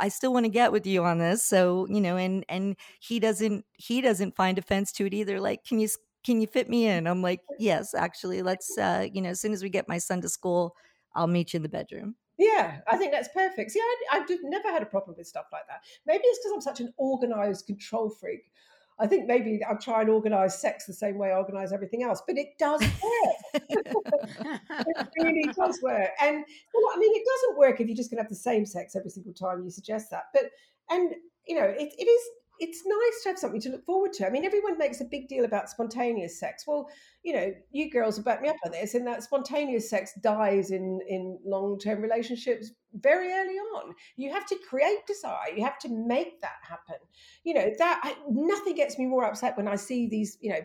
[0.00, 1.44] I still want to get with you on this.
[1.44, 5.40] So, you know, and and he doesn't he doesn't find offense to it either.
[5.40, 5.88] Like, can you
[6.24, 7.06] can you fit me in?
[7.06, 10.20] I'm like, yes, actually, let's uh, you know, as soon as we get my son
[10.22, 10.74] to school,
[11.14, 12.16] I'll meet you in the bedroom.
[12.40, 13.70] Yeah, I think that's perfect.
[13.70, 15.82] See, I, I've never had a problem with stuff like that.
[16.06, 18.50] Maybe it's because I'm such an organized control freak.
[18.98, 22.22] I think maybe I try and organize sex the same way I organize everything else,
[22.26, 23.62] but it does work.
[23.68, 26.08] it really does work.
[26.22, 28.64] And well, I mean, it doesn't work if you're just going to have the same
[28.64, 30.24] sex every single time you suggest that.
[30.32, 30.44] But,
[30.88, 31.14] and,
[31.46, 32.22] you know, it, it is
[32.60, 34.26] it's nice to have something to look forward to.
[34.26, 36.64] I mean, everyone makes a big deal about spontaneous sex.
[36.66, 36.88] Well,
[37.22, 40.70] you know, you girls have backed me up on this, and that spontaneous sex dies
[40.70, 43.94] in in long term relationships very early on.
[44.16, 45.54] You have to create desire.
[45.56, 46.96] You have to make that happen.
[47.44, 50.60] You know that I, nothing gets me more upset when I see these, you know,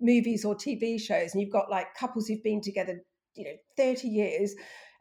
[0.00, 3.02] movies or TV shows, and you've got like couples who've been together,
[3.34, 4.54] you know, thirty years,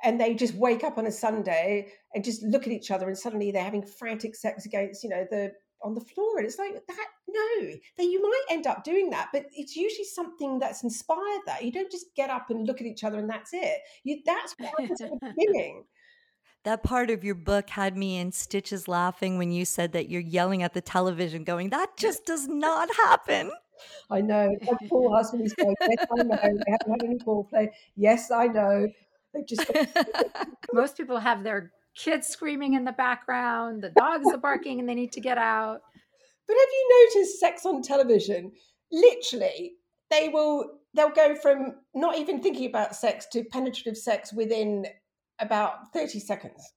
[0.03, 3.17] and they just wake up on a Sunday and just look at each other, and
[3.17, 5.53] suddenly they're having frantic sex against, you know, the
[5.83, 7.67] on the floor and it's like that no
[7.97, 11.71] that you might end up doing that but it's usually something that's inspired that you
[11.71, 14.89] don't just get up and look at each other and that's it you that's part
[14.89, 15.83] of the beginning
[16.63, 20.21] that part of your book had me in stitches laughing when you said that you're
[20.21, 23.51] yelling at the television going that just does not happen
[24.09, 24.55] I know.
[24.65, 26.37] My poor husband is going, yes, I know.
[26.41, 27.69] They haven't had any foreplay.
[27.95, 28.87] Yes, I know.
[29.33, 29.69] They just
[30.73, 34.95] most people have their kids screaming in the background, the dogs are barking and they
[34.95, 35.81] need to get out.
[36.47, 38.51] But have you noticed sex on television?
[38.91, 39.73] Literally,
[40.09, 44.85] they will they'll go from not even thinking about sex to penetrative sex within
[45.39, 46.73] about 30 seconds.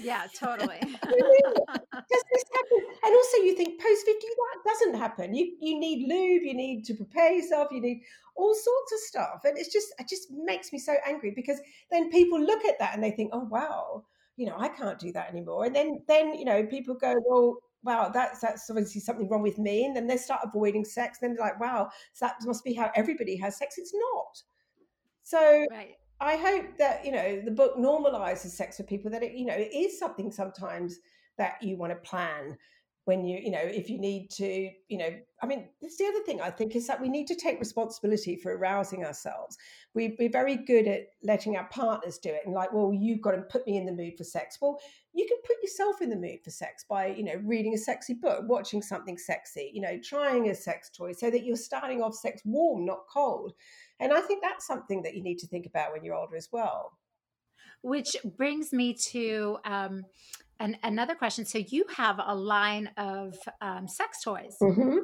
[0.00, 0.78] Yeah, totally.
[0.80, 2.78] Does this happen?
[3.04, 5.34] And also you think post 50 that doesn't happen.
[5.34, 8.02] You you need lube, you need to prepare yourself, you need
[8.36, 9.40] all sorts of stuff.
[9.44, 12.94] And it's just it just makes me so angry because then people look at that
[12.94, 14.04] and they think, oh wow,
[14.38, 15.64] you know, I can't do that anymore.
[15.64, 19.58] And then then, you know, people go, well, wow, that's that's obviously something wrong with
[19.58, 19.84] me.
[19.84, 21.18] And then they start avoiding sex.
[21.20, 23.76] And Then they're like, wow, so that must be how everybody has sex.
[23.78, 24.42] It's not.
[25.24, 25.96] So right.
[26.20, 29.56] I hope that, you know, the book normalizes sex for people, that it, you know,
[29.56, 31.00] it is something sometimes
[31.36, 32.56] that you want to plan
[33.08, 35.08] when you you know if you need to you know
[35.42, 38.54] i mean the other thing i think is that we need to take responsibility for
[38.54, 39.56] arousing ourselves.
[39.94, 43.30] We, we're very good at letting our partners do it and like well you've got
[43.30, 44.58] to put me in the mood for sex.
[44.60, 44.78] Well
[45.14, 48.12] you can put yourself in the mood for sex by you know reading a sexy
[48.12, 52.14] book watching something sexy you know trying a sex toy so that you're starting off
[52.14, 53.54] sex warm not cold.
[54.00, 56.50] And i think that's something that you need to think about when you're older as
[56.52, 56.98] well.
[57.80, 60.02] Which brings me to um,
[60.60, 61.44] and another question.
[61.44, 64.56] So you have a line of um, sex toys.
[64.60, 64.98] Mm-hmm.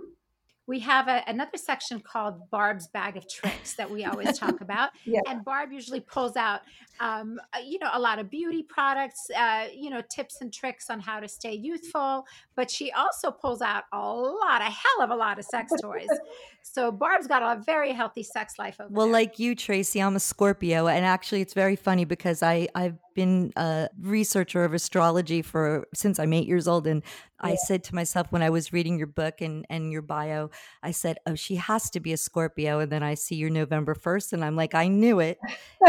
[0.67, 4.93] We have a, another section called Barb's Bag of Tricks that we always talk about.
[5.05, 5.21] yeah.
[5.29, 6.63] And Barb usually pulls out,
[7.01, 10.89] um, uh, you know, a lot of beauty products, uh, you know, tips and tricks
[10.89, 12.25] on how to stay youthful.
[12.57, 16.09] But she also pulls out a lot, a hell of a lot of sex toys.
[16.63, 19.13] so Barb's got a very healthy sex life over Well, there.
[19.13, 20.87] like you, Tracey, I'm a Scorpio.
[20.87, 26.19] And actually, it's very funny because I, I've been a researcher of astrology for since
[26.19, 26.87] I'm eight years old.
[26.87, 27.03] And
[27.43, 27.51] yeah.
[27.51, 30.51] I said to myself when I was reading your book and, and your bio,
[30.83, 32.81] I said, Oh, she has to be a Scorpio.
[32.81, 35.39] And then I see you're November 1st, and I'm like, I knew it.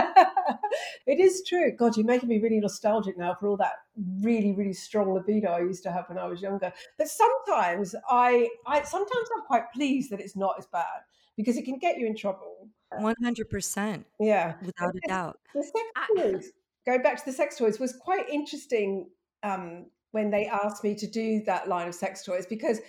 [1.05, 1.71] it is true.
[1.75, 3.73] God, you're making me really nostalgic now for all that
[4.21, 6.71] really, really strong libido I used to have when I was younger.
[6.97, 11.01] But sometimes I, I sometimes I'm quite pleased that it's not as bad
[11.37, 12.67] because it can get you in trouble.
[12.97, 14.05] One hundred percent.
[14.19, 15.39] Yeah, without a doubt.
[15.53, 16.51] The sex
[16.85, 19.09] going back to the sex toys, was quite interesting
[19.43, 22.79] um, when they asked me to do that line of sex toys because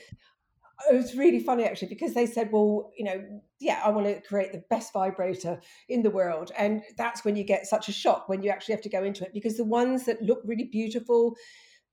[0.91, 4.21] it was really funny actually because they said, well, you know, yeah, I want to
[4.21, 6.53] create the best vibrator in the world.
[6.57, 9.25] And that's when you get such a shock when you actually have to go into
[9.25, 11.35] it because the ones that look really beautiful,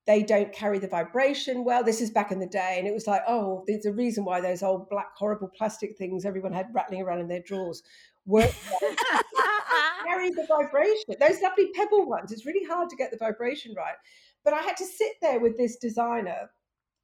[0.06, 1.84] they don't carry the vibration well.
[1.84, 2.76] This is back in the day.
[2.78, 6.26] And it was like, oh, there's a reason why those old black, horrible plastic things
[6.26, 7.84] everyone had rattling around in their drawers
[8.26, 8.54] weren't
[10.06, 11.16] carry the vibration.
[11.20, 13.96] Those lovely pebble ones, it's really hard to get the vibration right.
[14.44, 16.50] But I had to sit there with this designer,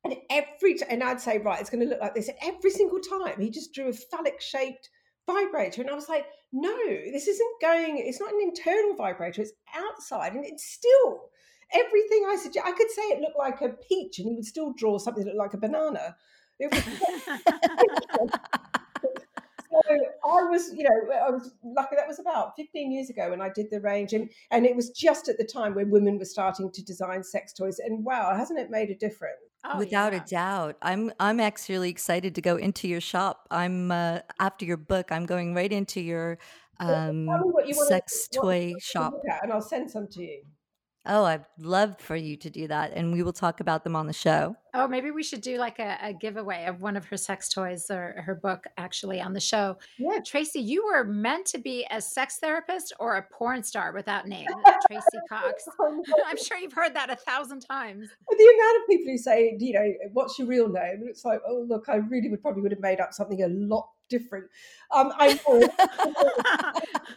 [0.04, 2.28] and every t- and I'd say, right, it's going to look like this.
[2.28, 4.90] And every single time, he just drew a phallic shaped
[5.26, 6.78] vibrator, and I was like, no,
[7.14, 7.98] this isn't going.
[7.98, 9.42] It's not an internal vibrator.
[9.42, 11.30] It's outside, and it's still
[11.74, 12.66] everything I suggest.
[12.66, 15.36] I could say it looked like a peach, and he would still draw something that
[15.36, 16.16] looked like a banana.
[16.60, 16.84] Was
[19.72, 21.96] so I was, you know, I was lucky.
[21.96, 24.90] That was about 15 years ago when I did the range, and and it was
[24.90, 27.80] just at the time when women were starting to design sex toys.
[27.80, 29.38] And wow, hasn't it made a difference?
[29.64, 30.24] Oh, Without yeah.
[30.24, 33.48] a doubt, I'm I'm actually excited to go into your shop.
[33.52, 35.12] I'm uh, after your book.
[35.12, 36.40] I'm going right into your
[36.80, 37.28] um,
[37.66, 40.44] you sex to, toy shop, and I'll send some to you.
[41.06, 44.06] Oh, I'd love for you to do that, and we will talk about them on
[44.06, 44.56] the show.
[44.74, 47.90] Oh, maybe we should do like a, a, giveaway of one of her sex toys
[47.90, 49.78] or her book actually on the show.
[49.98, 50.20] Yeah.
[50.24, 54.46] Tracey, you were meant to be a sex therapist or a porn star without name,
[54.88, 55.68] Tracey Cox.
[55.80, 58.10] Oh, I'm sure you've heard that a thousand times.
[58.30, 60.98] The amount of people who say, you know, what's your real name?
[61.00, 63.48] And it's like, oh, look, I really would probably would have made up something a
[63.48, 64.46] lot different.
[64.92, 65.40] Um, I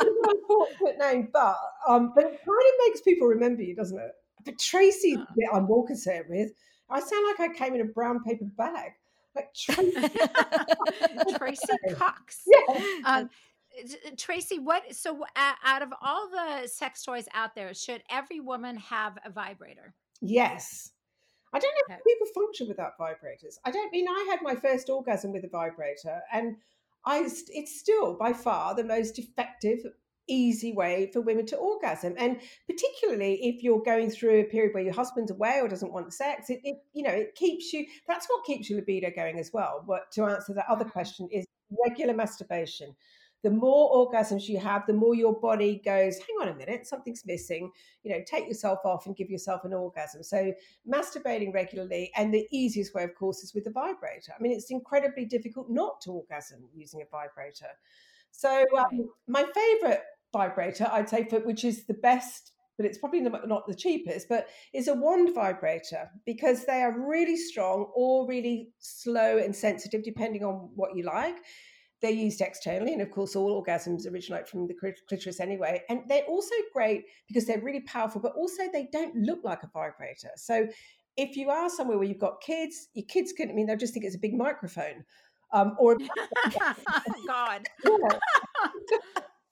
[0.00, 1.56] unfortunate name, but
[1.88, 4.12] um, but it kind of makes people remember you, doesn't it?
[4.44, 5.56] But Tracey, oh.
[5.56, 6.50] I'm more concerned with
[6.92, 8.92] I sound like I came in a brown paper bag.
[9.34, 9.92] Like Tracey,
[11.38, 12.42] Tracey Cox.
[12.46, 12.82] Yeah.
[13.06, 13.30] Um,
[14.18, 14.94] Tracey, what?
[14.94, 19.94] So, out of all the sex toys out there, should every woman have a vibrator?
[20.20, 20.90] Yes.
[21.54, 21.94] I don't know Okay.
[21.94, 23.56] how people function without vibrators.
[23.64, 26.56] I don't mean I had my first orgasm with a vibrator, and
[27.04, 29.78] I it's still by far the most effective,
[30.28, 32.14] easy way for women to orgasm.
[32.18, 36.12] And particularly if you're going through a period where your husband's away or doesn't want
[36.12, 37.86] sex, it, it you know it keeps you.
[38.06, 39.84] That's what keeps your libido going as well.
[39.86, 41.44] But to answer that other question is
[41.86, 42.94] regular masturbation.
[43.42, 47.24] The more orgasms you have, the more your body goes, hang on a minute, something's
[47.26, 47.70] missing.
[48.04, 50.22] You know, take yourself off and give yourself an orgasm.
[50.22, 50.52] So
[50.88, 54.70] masturbating regularly and the easiest way of course is with a vibrator i mean it's
[54.70, 57.68] incredibly difficult not to orgasm using a vibrator
[58.30, 63.20] so um, my favorite vibrator i'd say for which is the best but it's probably
[63.20, 68.26] not not the cheapest but is a wand vibrator because they are really strong or
[68.26, 71.36] really slow and sensitive depending on what you like
[72.02, 74.74] they're used externally and of course all orgasms originate from the
[75.08, 79.40] clitoris anyway and they're also great because they're really powerful but also they don't look
[79.44, 80.30] like a vibrator.
[80.36, 80.66] So
[81.16, 83.92] if you are somewhere where you've got kids your kids can i mean they'll just
[83.92, 85.04] think it's a big microphone
[85.52, 85.98] um, or
[86.46, 87.68] oh, God.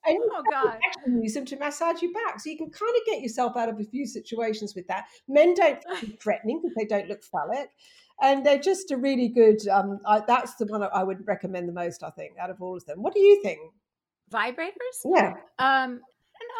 [0.06, 0.78] and you Oh, God.
[0.86, 3.68] actually use them to massage your back so you can kind of get yourself out
[3.68, 5.04] of a few situations with that.
[5.28, 7.70] Men don't it threatening because they don't look phallic
[8.22, 11.68] and they're just a really good um, I, that's the one I- i would recommend
[11.68, 13.60] the most i think out of all of them what do you think
[14.32, 15.00] Vibrators?
[15.04, 16.00] yeah Um,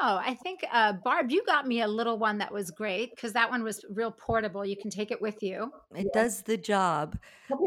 [0.00, 3.32] no, I think uh, Barb, you got me a little one that was great because
[3.32, 4.64] that one was real portable.
[4.64, 5.72] You can take it with you.
[5.94, 7.18] It does the job.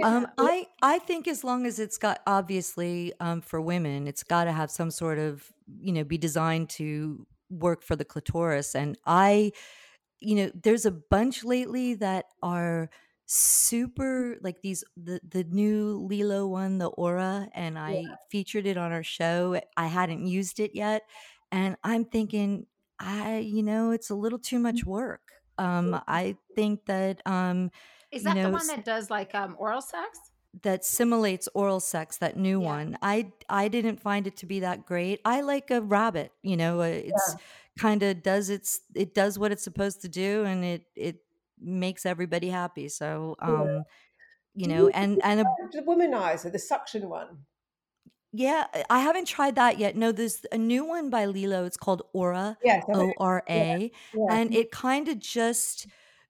[0.03, 4.45] Um, I I think as long as it's got obviously um, for women, it's got
[4.45, 8.75] to have some sort of you know be designed to work for the clitoris.
[8.75, 9.51] And I,
[10.19, 12.89] you know, there's a bunch lately that are
[13.33, 18.91] super like these the the new Lelo one, the Ora, and I featured it on
[18.91, 19.59] our show.
[19.77, 21.03] I hadn't used it yet,
[21.51, 22.67] and I'm thinking,
[22.99, 25.31] I you know, it's a little too much work.
[25.57, 27.71] Um, I think that um,
[28.11, 30.17] Is You that the one that does like um, oral sex?
[30.61, 32.59] that simulates oral sex that new Yeah.
[32.59, 36.55] one i i didn't find it to be that great i like a rabbit you
[36.55, 37.35] know uh, it's
[37.79, 41.21] kind of does its it does what it's supposed to do and it it
[41.63, 43.55] makes everybody happy so Yeah.
[43.55, 43.85] um
[44.55, 47.45] you know and and a, the womanizer the suction one
[48.31, 52.01] yeah i haven't tried that yet no there's a new one by lelo it's called
[52.13, 53.91] ora yes o-r-a
[54.27, 55.87] and it kind of just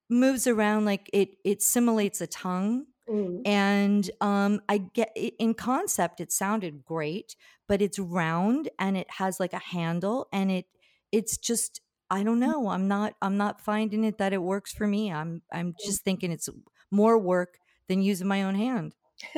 [0.09, 3.45] moves around like it it simulates a tongue Mm.
[3.45, 7.36] and um i get it, in concept it sounded great
[7.67, 10.65] but it's round and it has like a handle and it
[11.11, 11.81] it's just
[12.14, 15.41] i don't know i'm not i'm not finding it that it works for me i'm
[15.51, 16.49] i'm just thinking it's
[16.91, 17.57] more work
[17.88, 18.93] than using my own hand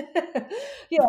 [0.90, 1.06] yeah,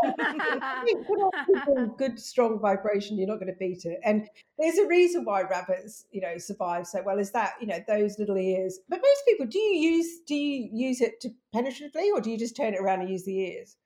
[1.64, 3.16] good, good strong vibration.
[3.16, 4.26] You're not going to beat it, and
[4.58, 7.18] there's a reason why rabbits, you know, survive so well.
[7.18, 8.80] Is that you know those little ears?
[8.90, 12.36] But most people, do you use do you use it to penetratively, or do you
[12.36, 13.76] just turn it around and use the ears?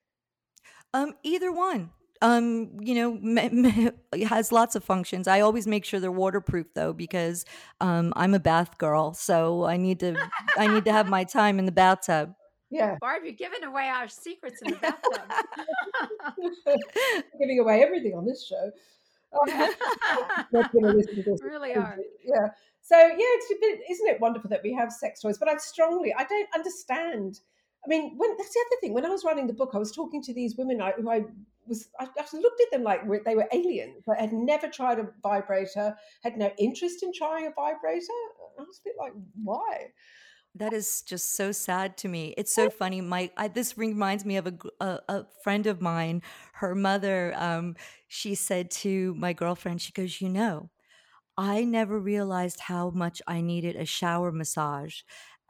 [0.93, 1.89] um either one
[2.21, 6.11] um you know me- me- it has lots of functions i always make sure they're
[6.11, 7.45] waterproof though because
[7.79, 10.15] um i'm a bath girl so i need to
[10.57, 12.33] i need to have my time in the bathtub
[12.71, 15.27] Yeah, Barb, you're giving away our secrets in the bathtub.
[17.39, 18.71] giving away everything on this show.
[19.35, 19.69] Um,
[20.53, 21.41] not gonna listen to this.
[21.43, 21.97] really are.
[22.23, 22.47] Yeah.
[22.81, 25.37] So yeah, it's a bit, isn't it wonderful that we have sex toys?
[25.37, 27.41] But I strongly, I don't understand.
[27.85, 28.93] I mean, when that's the other thing.
[28.93, 31.25] When I was writing the book, I was talking to these women I, who I
[31.67, 34.03] was, I, I looked at them like they were aliens.
[34.09, 38.07] I had never tried a vibrator, had no interest in trying a vibrator.
[38.59, 39.91] I was a bit like, why?
[40.55, 42.33] That is just so sad to me.
[42.37, 42.99] It's so funny.
[42.99, 46.21] My I, this reminds me of a, a a friend of mine.
[46.53, 47.75] Her mother, um,
[48.09, 50.69] she said to my girlfriend, she goes, "You know,
[51.37, 55.01] I never realized how much I needed a shower massage."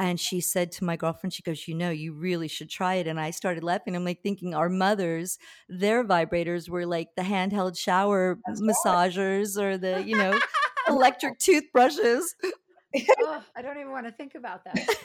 [0.02, 3.06] And she said to my girlfriend, she goes, You know, you really should try it.
[3.06, 3.95] And I started laughing.
[3.95, 5.38] I'm like thinking our mothers,
[5.70, 8.74] their vibrators were like the handheld shower That's right.
[8.84, 10.39] massagers or the, you know,
[10.88, 12.34] electric toothbrushes.
[13.20, 14.80] oh, I don't even want to think about that.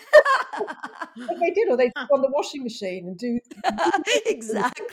[1.17, 3.39] They did, or they on the washing machine and do.
[4.27, 4.87] exactly.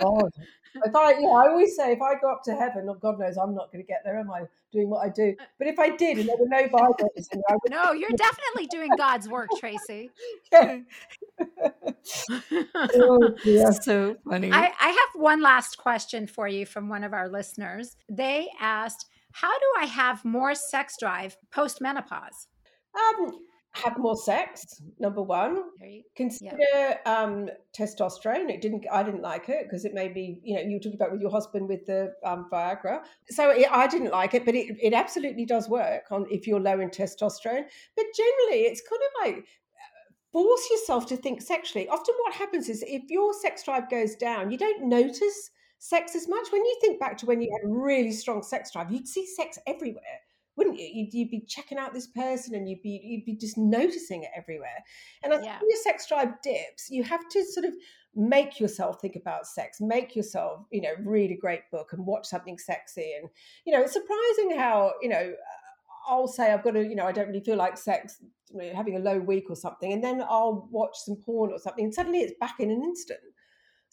[0.00, 0.30] God.
[0.74, 3.36] If I, yeah, I always say if I go up to heaven, oh God knows
[3.36, 4.44] I'm not going to get there, am I?
[4.72, 7.50] Doing what I do, but if I did and there were no vibrators in there,
[7.50, 10.10] I would No, you're definitely doing God's work, Tracey.
[10.52, 10.78] Yeah.
[12.94, 13.72] Oh, dear.
[13.72, 14.50] so funny.
[14.50, 17.96] I, I have one last question for you from one of our listeners.
[18.08, 22.48] They asked, How do I have more sex drive post menopause?
[22.94, 23.38] Um,
[23.74, 25.62] have more sex number one.
[26.14, 26.98] Consider yeah.
[27.06, 27.48] um,
[27.78, 28.50] testosterone.
[28.50, 31.10] It didn't i didn't like it because it made me you know you talked about
[31.10, 33.00] with your husband with the um, viagra.
[33.30, 36.60] So it, i didn't like it but it, it absolutely does work on if you're
[36.60, 37.64] low in testosterone.
[37.96, 39.46] But generally it's kind of like
[40.32, 41.88] force yourself to think sexually.
[41.88, 46.28] Often what happens is if your sex drive goes down you don't notice sex as
[46.28, 46.52] much.
[46.52, 49.58] When you think back to when you had really strong sex drive you'd see sex
[49.66, 50.20] everywhere
[50.56, 50.88] wouldn't you?
[50.92, 54.30] You'd, you'd, be checking out this person and you'd be you'd be just noticing it
[54.36, 54.84] everywhere.
[55.22, 57.74] And I think when your sex drive dips, you have to sort of
[58.14, 62.26] make yourself think about sex, make yourself, you know, read a great book and watch
[62.26, 63.14] something sexy.
[63.18, 63.30] And,
[63.64, 67.06] you know, it's surprising how, you know, uh, I'll say I've got to, you know,
[67.06, 68.22] I don't really feel like sex,
[68.74, 71.94] having a low week or something, and then I'll watch some porn or something, and
[71.94, 73.20] suddenly it's back in an instant.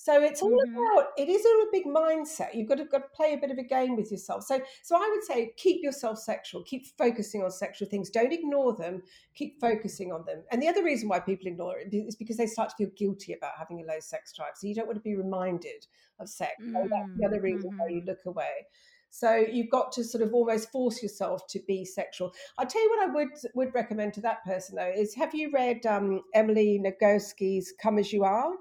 [0.02, 0.78] So it's all mm-hmm.
[0.78, 2.54] about it is all a big mindset.
[2.54, 4.46] You've got to, got to play a bit of a game with yourself.
[4.46, 8.10] So so I would say keep yourself sexual, keep focusing on sexual things.
[8.10, 9.02] Don't ignore them.
[9.36, 10.42] Keep focusing on them.
[10.54, 13.34] And the other reason why people ignore it is because they start to feel guilty
[13.34, 14.52] about having a low sex drive.
[14.56, 15.86] So you don't want to be reminded
[16.18, 16.54] of sex.
[16.62, 16.76] Mm-hmm.
[16.76, 18.08] So that's the other reason why you mm-hmm.
[18.08, 18.68] look away.
[19.10, 22.34] So you've got to sort of almost force yourself to be sexual.
[22.58, 25.52] I'll tell you what I would would recommend to that person though is have you
[25.52, 28.54] read um, Emily Nagoski's "Come as You Are"?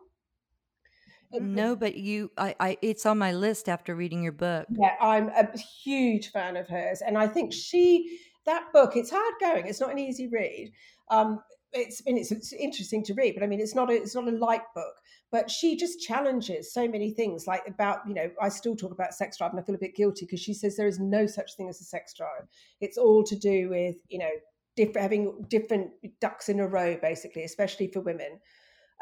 [1.33, 4.66] No, but you, I, I, it's on my list after reading your book.
[4.70, 9.35] Yeah, I'm a huge fan of hers, and I think she, that book, it's hard
[9.41, 9.66] going.
[9.66, 10.72] It's not an easy read.
[11.11, 11.41] Um,
[11.72, 14.26] it's, and it's, it's interesting to read, but I mean, it's not a, it's not
[14.26, 14.95] a light book.
[15.31, 19.12] But she just challenges so many things, like about you know, I still talk about
[19.12, 21.55] sex drive, and I feel a bit guilty because she says there is no such
[21.55, 22.49] thing as a sex drive.
[22.81, 24.31] It's all to do with you know,
[24.76, 28.39] different having different ducks in a row, basically, especially for women.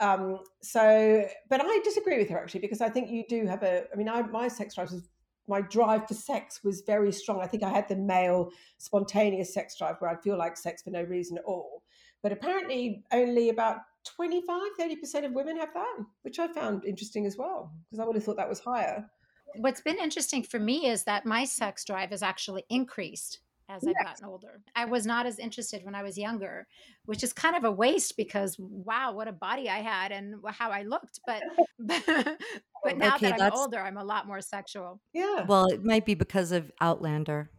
[0.01, 3.85] Um, so, but I disagree with her actually because I think you do have a.
[3.93, 5.09] I mean, I, my sex drive was
[5.49, 7.41] my drive for sex was very strong.
[7.41, 10.91] I think I had the male spontaneous sex drive where I'd feel like sex for
[10.91, 11.83] no reason at all.
[12.23, 17.37] But apparently, only about 25, 30% of women have that, which I found interesting as
[17.37, 19.09] well because I would have thought that was higher.
[19.57, 23.95] What's been interesting for me is that my sex drive has actually increased as yes.
[23.99, 24.61] I've gotten older.
[24.75, 26.67] I was not as interested when I was younger,
[27.05, 30.71] which is kind of a waste because wow, what a body I had and how
[30.71, 31.21] I looked.
[31.27, 31.43] But
[31.79, 32.39] but,
[32.85, 35.01] but now okay, that I'm older, I'm a lot more sexual.
[35.13, 35.45] Yeah.
[35.47, 37.51] Well, it might be because of Outlander.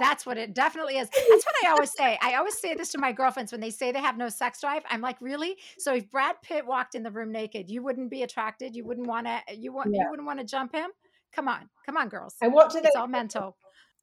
[0.00, 1.08] That's what it definitely is.
[1.08, 2.18] That's what I always say.
[2.20, 4.82] I always say this to my girlfriends when they say they have no sex drive.
[4.90, 5.56] I'm like, really?
[5.78, 8.76] So if Brad Pitt walked in the room naked, you wouldn't be attracted.
[8.76, 9.40] You wouldn't want to.
[9.56, 9.94] You want.
[9.94, 10.02] Yeah.
[10.02, 10.90] You wouldn't want to jump him.
[11.32, 12.34] Come on, come on, girls.
[12.40, 12.88] And what do they?
[12.88, 13.56] It's all mental.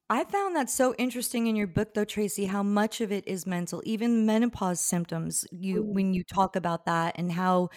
[0.10, 3.46] I found that so interesting in your book though Tracey how much of it is
[3.46, 5.94] mental even menopause symptoms you mm.
[5.94, 7.70] when you talk about that and how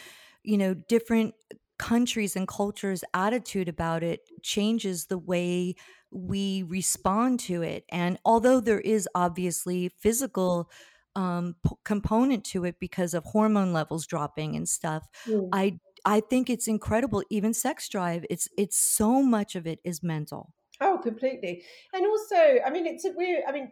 [0.42, 1.34] you know different
[1.78, 5.74] countries and cultures attitude about it changes the way
[6.10, 10.70] we respond to it and although there is obviously physical
[11.16, 15.48] um, p- component to it because of hormone levels dropping and stuff mm.
[15.52, 20.02] i i think it's incredible even sex drive it's it's so much of it is
[20.02, 21.64] mental Oh, completely.
[21.92, 23.70] And also, I mean, it's a weird, I mean,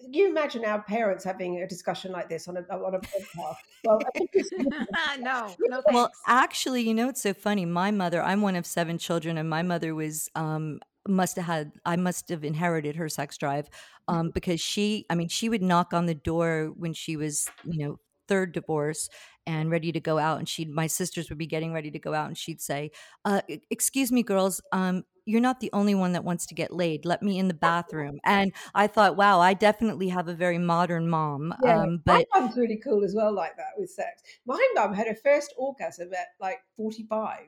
[0.00, 3.56] you imagine our parents having a discussion like this on a on a podcast.
[3.84, 4.00] Well,
[5.18, 5.82] no, no.
[5.92, 7.64] Well, actually, you know, it's so funny.
[7.64, 11.72] My mother, I'm one of seven children, and my mother was um, must have had
[11.84, 13.68] I must have inherited her sex drive
[14.06, 17.84] um, because she I mean she would knock on the door when she was you
[17.84, 17.98] know
[18.28, 19.08] third divorce
[19.46, 22.14] and ready to go out and she my sisters would be getting ready to go
[22.14, 22.90] out and she'd say
[23.24, 27.04] uh, excuse me girls um, you're not the only one that wants to get laid.
[27.04, 28.18] Let me in the bathroom.
[28.24, 31.54] And I thought, wow, I definitely have a very modern mom.
[31.62, 34.22] Yeah, um, but my mom's really cool as well, like that with sex.
[34.46, 37.40] My mom had her first orgasm at like 45.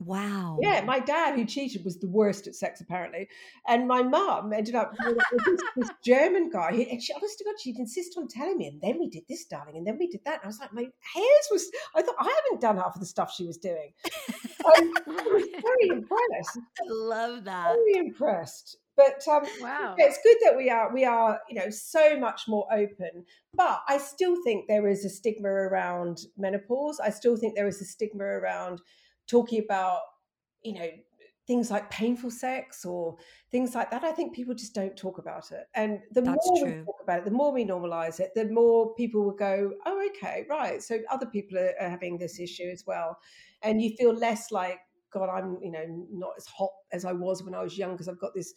[0.00, 0.58] Wow.
[0.62, 3.28] Yeah, my dad, who cheated, was the worst at sex apparently,
[3.68, 6.72] and my mum ended up with this, this, German guy.
[6.72, 9.24] He, and she, honest to God, she'd insist on telling me, and then we did
[9.28, 10.36] this, darling, and then we did that.
[10.36, 11.70] And I was like, my hairs was.
[11.94, 13.92] I thought I haven't done half of the stuff she was doing.
[14.64, 16.58] Um, I was very impressed.
[16.80, 17.74] I love that.
[17.74, 18.78] Very impressed.
[18.96, 19.94] But um, wow.
[19.98, 23.24] it's good that we are we are you know so much more open.
[23.54, 27.00] But I still think there is a stigma around menopause.
[27.00, 28.80] I still think there is a stigma around
[29.30, 30.00] talking about,
[30.62, 30.88] you know,
[31.46, 33.16] things like painful sex or
[33.50, 34.04] things like that.
[34.04, 35.64] I think people just don't talk about it.
[35.74, 36.78] And the That's more true.
[36.78, 40.08] we talk about it, the more we normalize it, the more people will go, oh,
[40.10, 40.80] okay, right.
[40.80, 43.18] So other people are, are having this issue as well.
[43.62, 44.78] And you feel less like,
[45.12, 48.06] God, I'm, you know, not as hot as I was when I was young because
[48.06, 48.54] I've got this,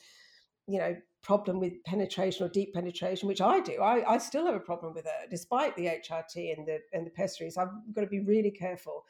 [0.68, 3.82] you know, problem with penetration or deep penetration, which I do.
[3.82, 7.12] I, I still have a problem with it, despite the HRT and the and the
[7.12, 7.58] pessaries.
[7.58, 9.04] I've got to be really careful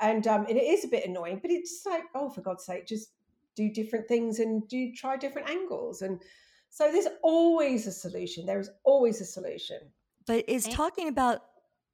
[0.00, 2.86] and um, and it is a bit annoying, but it's like, oh, for God's sake,
[2.86, 3.12] just
[3.56, 6.02] do different things and do try different angles.
[6.02, 6.20] And
[6.70, 8.46] so there's always a solution.
[8.46, 9.78] There is always a solution.
[10.26, 11.40] But is talking about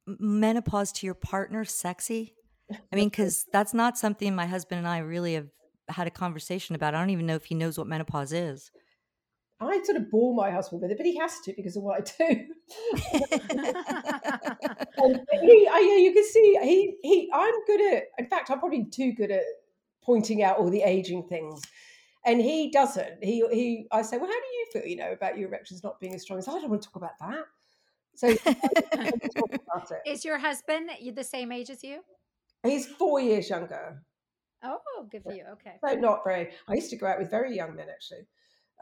[0.05, 2.35] menopause to your partner sexy?
[2.69, 5.47] I mean, because that's not something my husband and I really have
[5.87, 6.93] had a conversation about.
[6.93, 8.71] I don't even know if he knows what menopause is.
[9.59, 12.01] I sort of bore my husband with it, but he has to because of what
[12.01, 12.27] I do.
[14.97, 17.29] and he, I, yeah, you can see he, he.
[17.33, 18.03] I'm good at.
[18.17, 19.43] In fact, I'm probably too good at
[20.03, 21.61] pointing out all the aging things,
[22.25, 23.23] and he doesn't.
[23.23, 23.87] He, he.
[23.93, 24.85] I say, well, how do you feel?
[24.85, 26.41] You know, about your erections not being as strong.
[26.41, 27.45] So I don't want to talk about that.
[28.15, 32.01] So, about is your husband the same age as you?
[32.63, 34.01] He's four years younger.
[34.63, 34.79] Oh,
[35.11, 35.43] good for you.
[35.53, 35.75] Okay.
[35.85, 36.49] So not very.
[36.67, 38.27] I used to go out with very young men actually.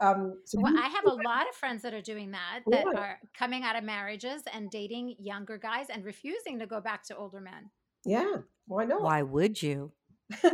[0.00, 3.00] Um, so well, I have a lot of friends that are doing that, that yeah.
[3.00, 7.16] are coming out of marriages and dating younger guys and refusing to go back to
[7.16, 7.70] older men.
[8.04, 9.02] Yeah, why not?
[9.02, 9.92] Why would you?
[10.42, 10.52] it's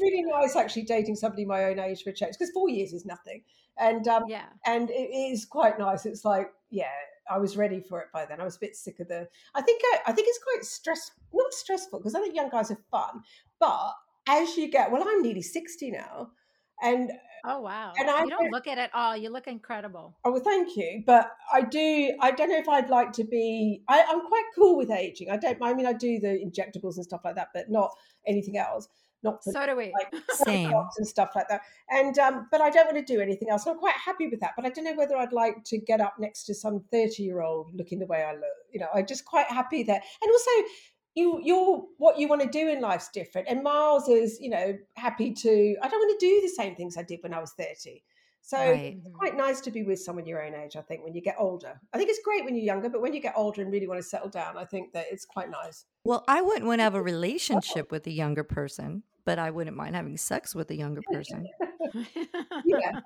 [0.00, 3.06] really nice actually dating somebody my own age for a change because four years is
[3.06, 3.42] nothing,
[3.78, 6.04] and um, yeah, and it is quite nice.
[6.04, 6.90] It's like yeah,
[7.30, 8.40] I was ready for it by then.
[8.40, 9.28] I was a bit sick of the.
[9.54, 12.70] I think I, I think it's quite stress, not stressful because I think young guys
[12.70, 13.22] are fun,
[13.58, 13.94] but
[14.28, 16.30] as you get well, I'm nearly sixty now,
[16.82, 17.10] and
[17.44, 19.16] oh wow, and I you don't look at it all.
[19.16, 20.16] You look incredible.
[20.24, 21.02] Oh well, thank you.
[21.06, 22.16] But I do.
[22.20, 23.82] I don't know if I'd like to be.
[23.88, 25.30] I, I'm quite cool with aging.
[25.30, 25.58] I don't.
[25.62, 27.90] I mean, I do the injectables and stuff like that, but not
[28.26, 28.88] anything else
[29.22, 31.60] not so do we like same and stuff like that
[31.90, 34.52] and um but i don't want to do anything else i'm quite happy with that
[34.56, 37.40] but i don't know whether i'd like to get up next to some 30 year
[37.40, 38.42] old looking the way i look
[38.72, 40.50] you know i'm just quite happy that and also
[41.14, 44.76] you you're what you want to do in life's different and miles is you know
[44.96, 47.52] happy to i don't want to do the same things i did when i was
[47.52, 48.02] 30
[48.40, 48.96] so right.
[48.96, 49.16] it's mm-hmm.
[49.16, 51.80] quite nice to be with someone your own age i think when you get older
[51.92, 54.00] i think it's great when you're younger but when you get older and really want
[54.00, 56.94] to settle down i think that it's quite nice well i wouldn't want to have
[56.94, 61.02] a relationship with a younger person but I wouldn't mind having sex with a younger
[61.12, 61.46] person.
[61.94, 62.00] yeah.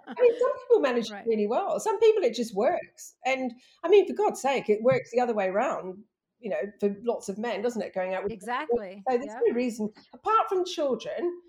[0.07, 1.27] I mean, some people manage right.
[1.27, 1.79] really well.
[1.81, 3.15] Some people it just works.
[3.25, 3.53] And
[3.85, 5.99] I mean, for God's sake, it works the other way around,
[6.47, 7.93] you know, for lots of men, doesn't it?
[7.93, 9.03] Going out with Exactly.
[9.11, 9.41] So there's yeah.
[9.49, 11.41] no reason, apart from children,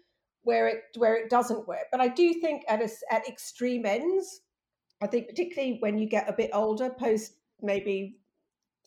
[0.42, 1.86] where it where it doesn't work.
[1.92, 4.42] But I do think at a, at extreme ends,
[5.00, 8.18] I think particularly when you get a bit older, post maybe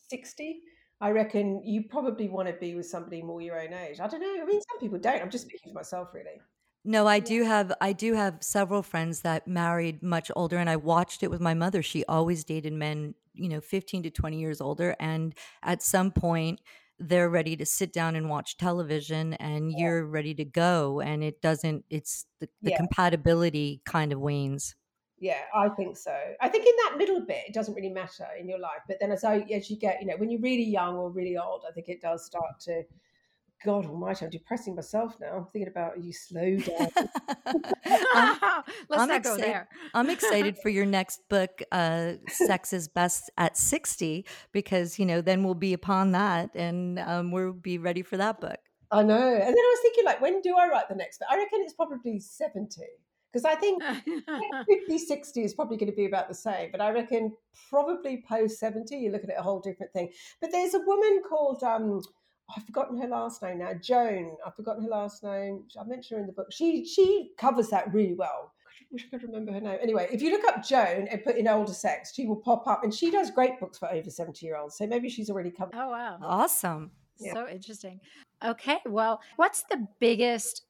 [0.08, 0.62] 60,
[1.00, 4.00] I reckon you probably want to be with somebody more your own age.
[4.00, 4.42] I don't know.
[4.42, 5.22] I mean, some people don't.
[5.22, 6.40] I'm just speaking for myself, really.
[6.84, 10.76] No, I do have I do have several friends that married much older and I
[10.76, 11.82] watched it with my mother.
[11.82, 16.60] She always dated men, you know, 15 to 20 years older and at some point
[16.98, 19.78] they're ready to sit down and watch television and yeah.
[19.78, 22.76] you're ready to go and it doesn't it's the, the yeah.
[22.76, 24.74] compatibility kind of wanes.
[25.18, 26.16] Yeah, I think so.
[26.40, 28.80] I think in that middle bit, it doesn't really matter in your life.
[28.88, 31.36] But then as I, as you get, you know, when you're really young or really
[31.36, 32.84] old, I think it does start to.
[33.64, 35.36] God Almighty, I'm depressing myself now.
[35.36, 36.88] I'm thinking about you slow down.
[38.14, 38.38] I'm,
[38.88, 39.68] Let's I'm not go there.
[39.92, 45.20] I'm excited for your next book, uh, "Sex is Best at 60," because you know
[45.20, 48.58] then we'll be upon that, and um, we'll be ready for that book.
[48.90, 49.14] I know.
[49.14, 51.28] And then I was thinking, like, when do I write the next book?
[51.30, 52.80] I reckon it's probably 70
[53.32, 53.82] because I think
[54.68, 56.70] 50, 60 is probably going to be about the same.
[56.72, 57.32] But I reckon
[57.68, 60.10] probably post 70, you're looking at a whole different thing.
[60.40, 62.02] But there's a woman called, um,
[62.56, 64.36] I've forgotten her last name now, Joan.
[64.46, 65.64] I've forgotten her last name.
[65.78, 66.48] I mentioned her in the book.
[66.50, 68.52] She she covers that really well.
[68.80, 69.78] I wish I could remember her name.
[69.82, 72.82] Anyway, if you look up Joan and put in older sex, she will pop up,
[72.82, 74.76] and she does great books for over seventy year olds.
[74.76, 75.74] So maybe she's already covered.
[75.76, 76.90] Oh wow, awesome!
[77.18, 77.34] Yeah.
[77.34, 78.00] So interesting.
[78.44, 80.62] Okay, well, what's the biggest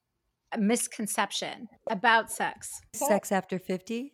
[0.58, 2.80] misconception about sex?
[2.92, 4.12] Sex after 50?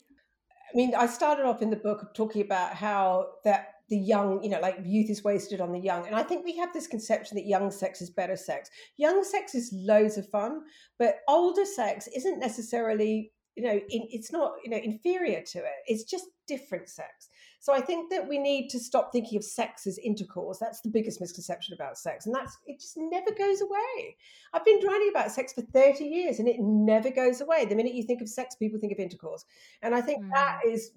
[0.72, 4.50] I mean, I started off in the book talking about how that the young, you
[4.50, 6.06] know, like youth is wasted on the young.
[6.06, 8.70] And I think we have this conception that young sex is better sex.
[8.96, 10.62] Young sex is loads of fun,
[10.98, 15.78] but older sex isn't necessarily, you know, in, it's not, you know, inferior to it.
[15.86, 17.28] It's just different sex.
[17.60, 20.58] So I think that we need to stop thinking of sex as intercourse.
[20.58, 22.26] That's the biggest misconception about sex.
[22.26, 24.16] And that's it just never goes away.
[24.52, 27.64] I've been writing about sex for 30 years and it never goes away.
[27.64, 29.44] The minute you think of sex, people think of intercourse.
[29.82, 30.30] And I think mm.
[30.32, 30.90] that is,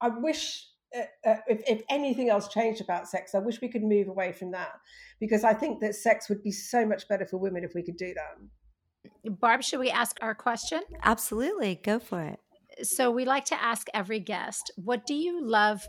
[0.00, 0.66] I wish
[0.96, 4.32] uh, uh, if, if, anything else changed about sex, I wish we could move away
[4.32, 4.72] from that
[5.20, 7.96] because I think that sex would be so much better for women if we could
[7.96, 9.38] do that.
[9.40, 10.82] Barb, should we ask our question?
[11.02, 11.80] Absolutely.
[11.82, 12.40] Go for it.
[12.82, 15.86] So, we like to ask every guest, what do you love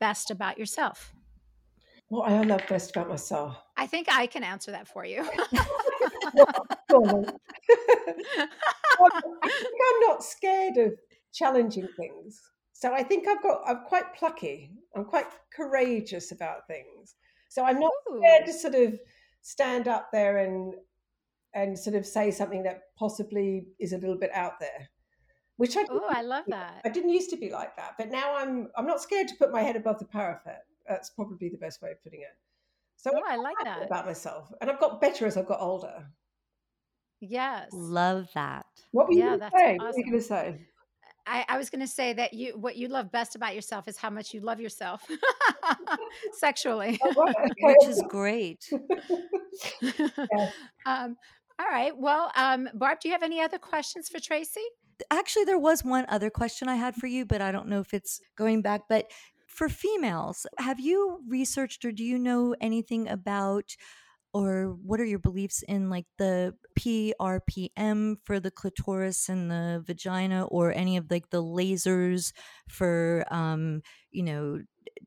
[0.00, 1.14] best about yourself?
[2.08, 3.56] What I love best about myself.
[3.76, 5.22] I think I can answer that for you.
[5.50, 5.64] I
[9.50, 10.92] think I'm not scared of
[11.32, 12.40] challenging things.
[12.78, 14.70] So I think I've got I'm quite plucky.
[14.94, 17.14] I'm quite courageous about things.
[17.48, 18.18] So I'm not Ooh.
[18.18, 19.00] scared to sort of
[19.40, 20.74] stand up there and
[21.54, 24.90] and sort of say something that possibly is a little bit out there.
[25.56, 26.82] which I oh, I love that.
[26.84, 29.52] I didn't used to be like that, but now I'm I'm not scared to put
[29.52, 30.64] my head above the parapet.
[30.86, 32.36] That's probably the best way of putting it.
[32.96, 36.04] So oh, I like that about myself, and I've got better as I've got older.
[37.20, 38.66] Yes, love that.
[38.90, 39.76] What were you yeah, going to say?
[39.76, 39.86] Awesome.
[39.86, 40.66] What were you going to say?
[41.26, 43.96] I, I, was going to say that you what you love best about yourself is
[43.96, 45.02] how much you love yourself
[46.32, 47.34] sexually, oh, right.
[47.44, 47.52] okay.
[47.60, 48.70] which is great.
[49.82, 50.50] yeah.
[50.86, 51.16] um,
[51.58, 51.92] all right.
[51.96, 54.64] Well, um, Barb, do you have any other questions for Tracey?
[55.10, 57.92] Actually, there was one other question I had for you, but I don't know if
[57.92, 58.82] it's going back.
[58.88, 59.10] But
[59.46, 63.76] for females, have you researched or do you know anything about?
[64.36, 70.44] Or what are your beliefs in like the PRPM for the clitoris and the vagina
[70.50, 72.32] or any of like the lasers
[72.68, 73.80] for um
[74.10, 74.60] you know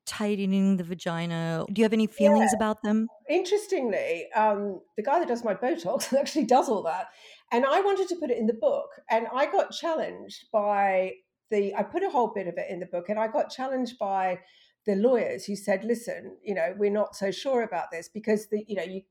[0.08, 2.58] tightening the vagina do you have any feelings yeah.
[2.58, 7.10] about them interestingly um the guy that does my botox actually does all that
[7.52, 11.12] and i wanted to put it in the book and i got challenged by
[11.52, 14.00] the i put a whole bit of it in the book and i got challenged
[14.00, 14.40] by
[14.86, 18.64] the lawyers who said, "Listen, you know, we're not so sure about this because the,
[18.68, 19.02] you know, you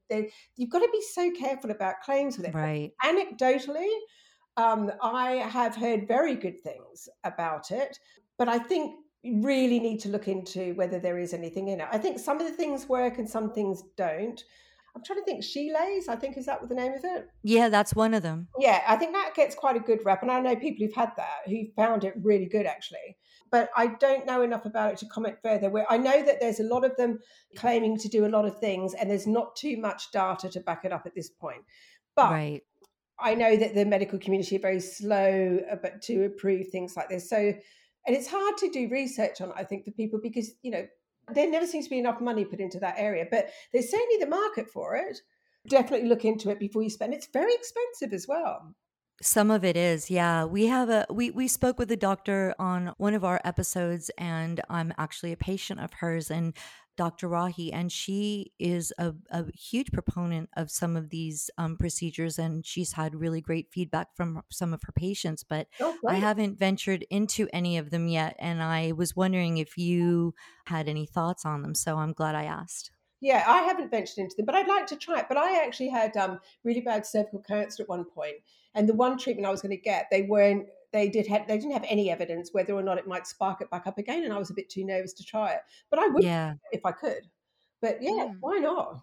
[0.56, 2.92] you've got to be so careful about claims with it." Right.
[3.04, 3.92] Anecdotally,
[4.56, 7.98] um, I have heard very good things about it,
[8.38, 11.88] but I think you really need to look into whether there is anything in it.
[11.90, 14.42] I think some of the things work and some things don't.
[14.96, 15.44] I'm trying to think.
[15.44, 17.28] She-Lays, I think, is that what the name of it?
[17.42, 18.48] Yeah, that's one of them.
[18.58, 21.12] Yeah, I think that gets quite a good rep, and I know people who've had
[21.16, 23.16] that who found it really good actually
[23.51, 25.70] but I don't know enough about it to comment further.
[25.70, 27.18] Where I know that there's a lot of them
[27.57, 30.84] claiming to do a lot of things, and there's not too much data to back
[30.84, 31.62] it up at this point.
[32.14, 32.62] But right.
[33.20, 37.09] I know that the medical community are very slow uh, but to approve things like
[37.09, 37.28] this.
[37.28, 40.86] So, and it's hard to do research on, I think, for people because you know
[41.34, 43.26] there never seems to be enough money put into that area.
[43.30, 45.20] But there's certainly the market for it.
[45.68, 47.12] Definitely look into it before you spend.
[47.12, 48.74] It's very expensive as well.
[49.20, 50.44] Some of it is, yeah.
[50.44, 54.60] We have a we we spoke with a doctor on one of our episodes, and
[54.70, 56.56] I'm actually a patient of hers, and
[56.96, 57.28] Dr.
[57.28, 62.64] Rahi, and she is a, a huge proponent of some of these um, procedures, and
[62.64, 65.42] she's had really great feedback from some of her patients.
[65.42, 69.76] But oh, I haven't ventured into any of them yet, and I was wondering if
[69.76, 70.34] you
[70.66, 71.74] had any thoughts on them.
[71.74, 72.92] So I'm glad I asked.
[73.20, 75.26] Yeah, I haven't ventured into them, but I'd like to try it.
[75.28, 78.36] But I actually had um, really bad cervical cancer at one point,
[78.74, 80.66] and the one treatment I was going to get, they weren't.
[80.92, 81.46] They did have.
[81.46, 84.24] They didn't have any evidence whether or not it might spark it back up again,
[84.24, 85.60] and I was a bit too nervous to try it.
[85.90, 86.54] But I would, yeah.
[86.72, 87.26] if I could.
[87.82, 88.36] But yeah, mm.
[88.40, 89.02] why not?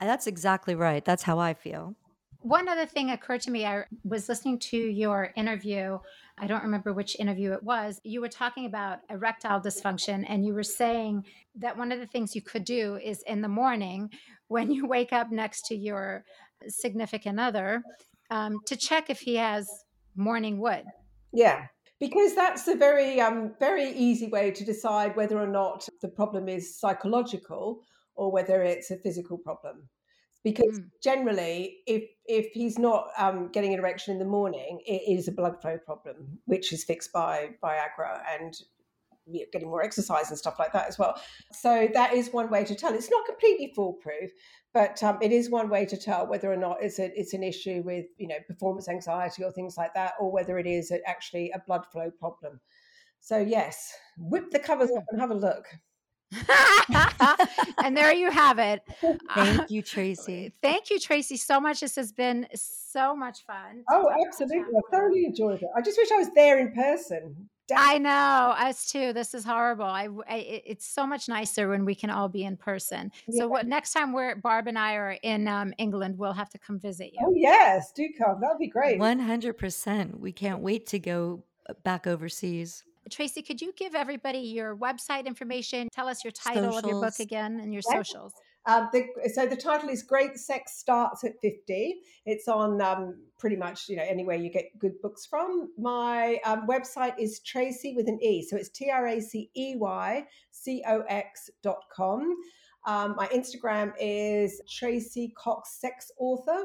[0.00, 1.04] that's exactly right.
[1.04, 1.94] That's how I feel.
[2.42, 3.66] One other thing occurred to me.
[3.66, 5.98] I was listening to your interview.
[6.38, 8.00] I don't remember which interview it was.
[8.04, 11.24] You were talking about erectile dysfunction, and you were saying
[11.56, 14.10] that one of the things you could do is in the morning
[14.46, 16.24] when you wake up next to your
[16.68, 17.82] significant other
[18.30, 19.68] um, to check if he has
[20.14, 20.84] morning wood.
[21.32, 21.66] Yeah,
[21.98, 26.48] because that's a very um, very easy way to decide whether or not the problem
[26.48, 27.80] is psychological
[28.14, 29.88] or whether it's a physical problem
[30.44, 30.90] because mm.
[31.02, 35.32] generally if if he's not um, getting an erection in the morning it is a
[35.32, 38.54] blood flow problem which is fixed by viagra and
[39.30, 41.20] you know, getting more exercise and stuff like that as well.
[41.52, 42.94] So that is one way to tell.
[42.94, 44.30] It's not completely foolproof
[44.74, 47.42] but um, it is one way to tell whether or not it's a, it's an
[47.42, 51.50] issue with you know performance anxiety or things like that or whether it is actually
[51.50, 52.60] a blood flow problem.
[53.20, 55.66] So yes whip the covers up and have a look
[57.82, 58.82] and there you have it.
[59.34, 60.52] Thank you, Tracey.
[60.62, 61.80] Thank you, Tracey, so much.
[61.80, 63.84] This has been so much fun.
[63.90, 64.58] Oh, absolutely.
[64.76, 65.68] I thoroughly enjoyed it.
[65.76, 67.48] I just wish I was there in person.
[67.74, 69.12] I know, us too.
[69.12, 69.84] This is horrible.
[69.84, 73.12] I, I, it's so much nicer when we can all be in person.
[73.26, 73.40] Yeah.
[73.40, 76.58] So, what next time we're Barb and I are in um, England, we'll have to
[76.58, 77.20] come visit you.
[77.22, 78.40] Oh yes, do come.
[78.40, 78.98] That'd be great.
[78.98, 80.18] One hundred percent.
[80.18, 81.44] We can't wait to go
[81.84, 82.84] back overseas.
[83.08, 85.88] Tracey, could you give everybody your website information?
[85.92, 86.84] Tell us your title socials.
[86.84, 88.32] of your book again and your socials.
[88.66, 92.00] Um, the, so the title is Great Sex Starts at 50.
[92.26, 95.70] It's on um, pretty much you know anywhere you get good books from.
[95.78, 99.76] My um, website is Tracey with an E, so it's T R A C E
[99.76, 102.36] Y C O X dot com.
[102.86, 106.64] Um, my Instagram is Tracey Cox Sex Author.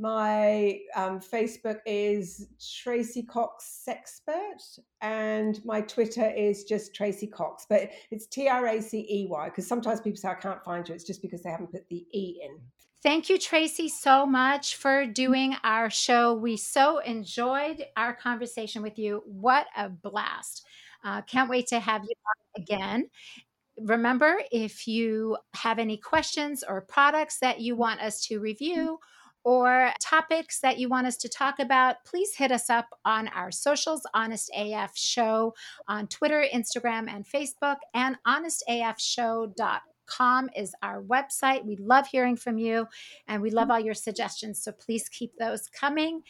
[0.00, 2.46] My um, Facebook is
[2.82, 8.80] Tracey Cox Sexpert, and my Twitter is just Tracey Cox, but it's T R A
[8.80, 10.94] C E Y because sometimes people say I can't find you.
[10.94, 12.60] It's just because they haven't put the E in.
[13.02, 16.32] Thank you, Tracey, so much for doing our show.
[16.32, 19.24] We so enjoyed our conversation with you.
[19.26, 20.64] What a blast!
[21.02, 22.14] Uh, can't wait to have you
[22.56, 23.10] on again.
[23.80, 29.00] Remember, if you have any questions or products that you want us to review,
[29.44, 33.50] or topics that you want us to talk about, please hit us up on our
[33.50, 35.54] socials, Honest AF Show
[35.86, 41.64] on Twitter, Instagram, and Facebook, and honestafshow.com is our website.
[41.64, 42.86] We love hearing from you
[43.26, 44.62] and we love all your suggestions.
[44.62, 46.22] So please keep those coming.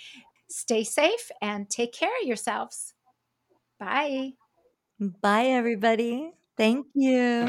[0.49, 2.95] Stay safe and take care of yourselves.
[3.79, 4.33] Bye.
[4.99, 6.33] Bye, everybody.
[6.57, 7.49] Thank you.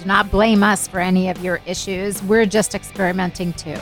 [0.00, 2.22] Do not blame us for any of your issues.
[2.22, 3.76] We're just experimenting too.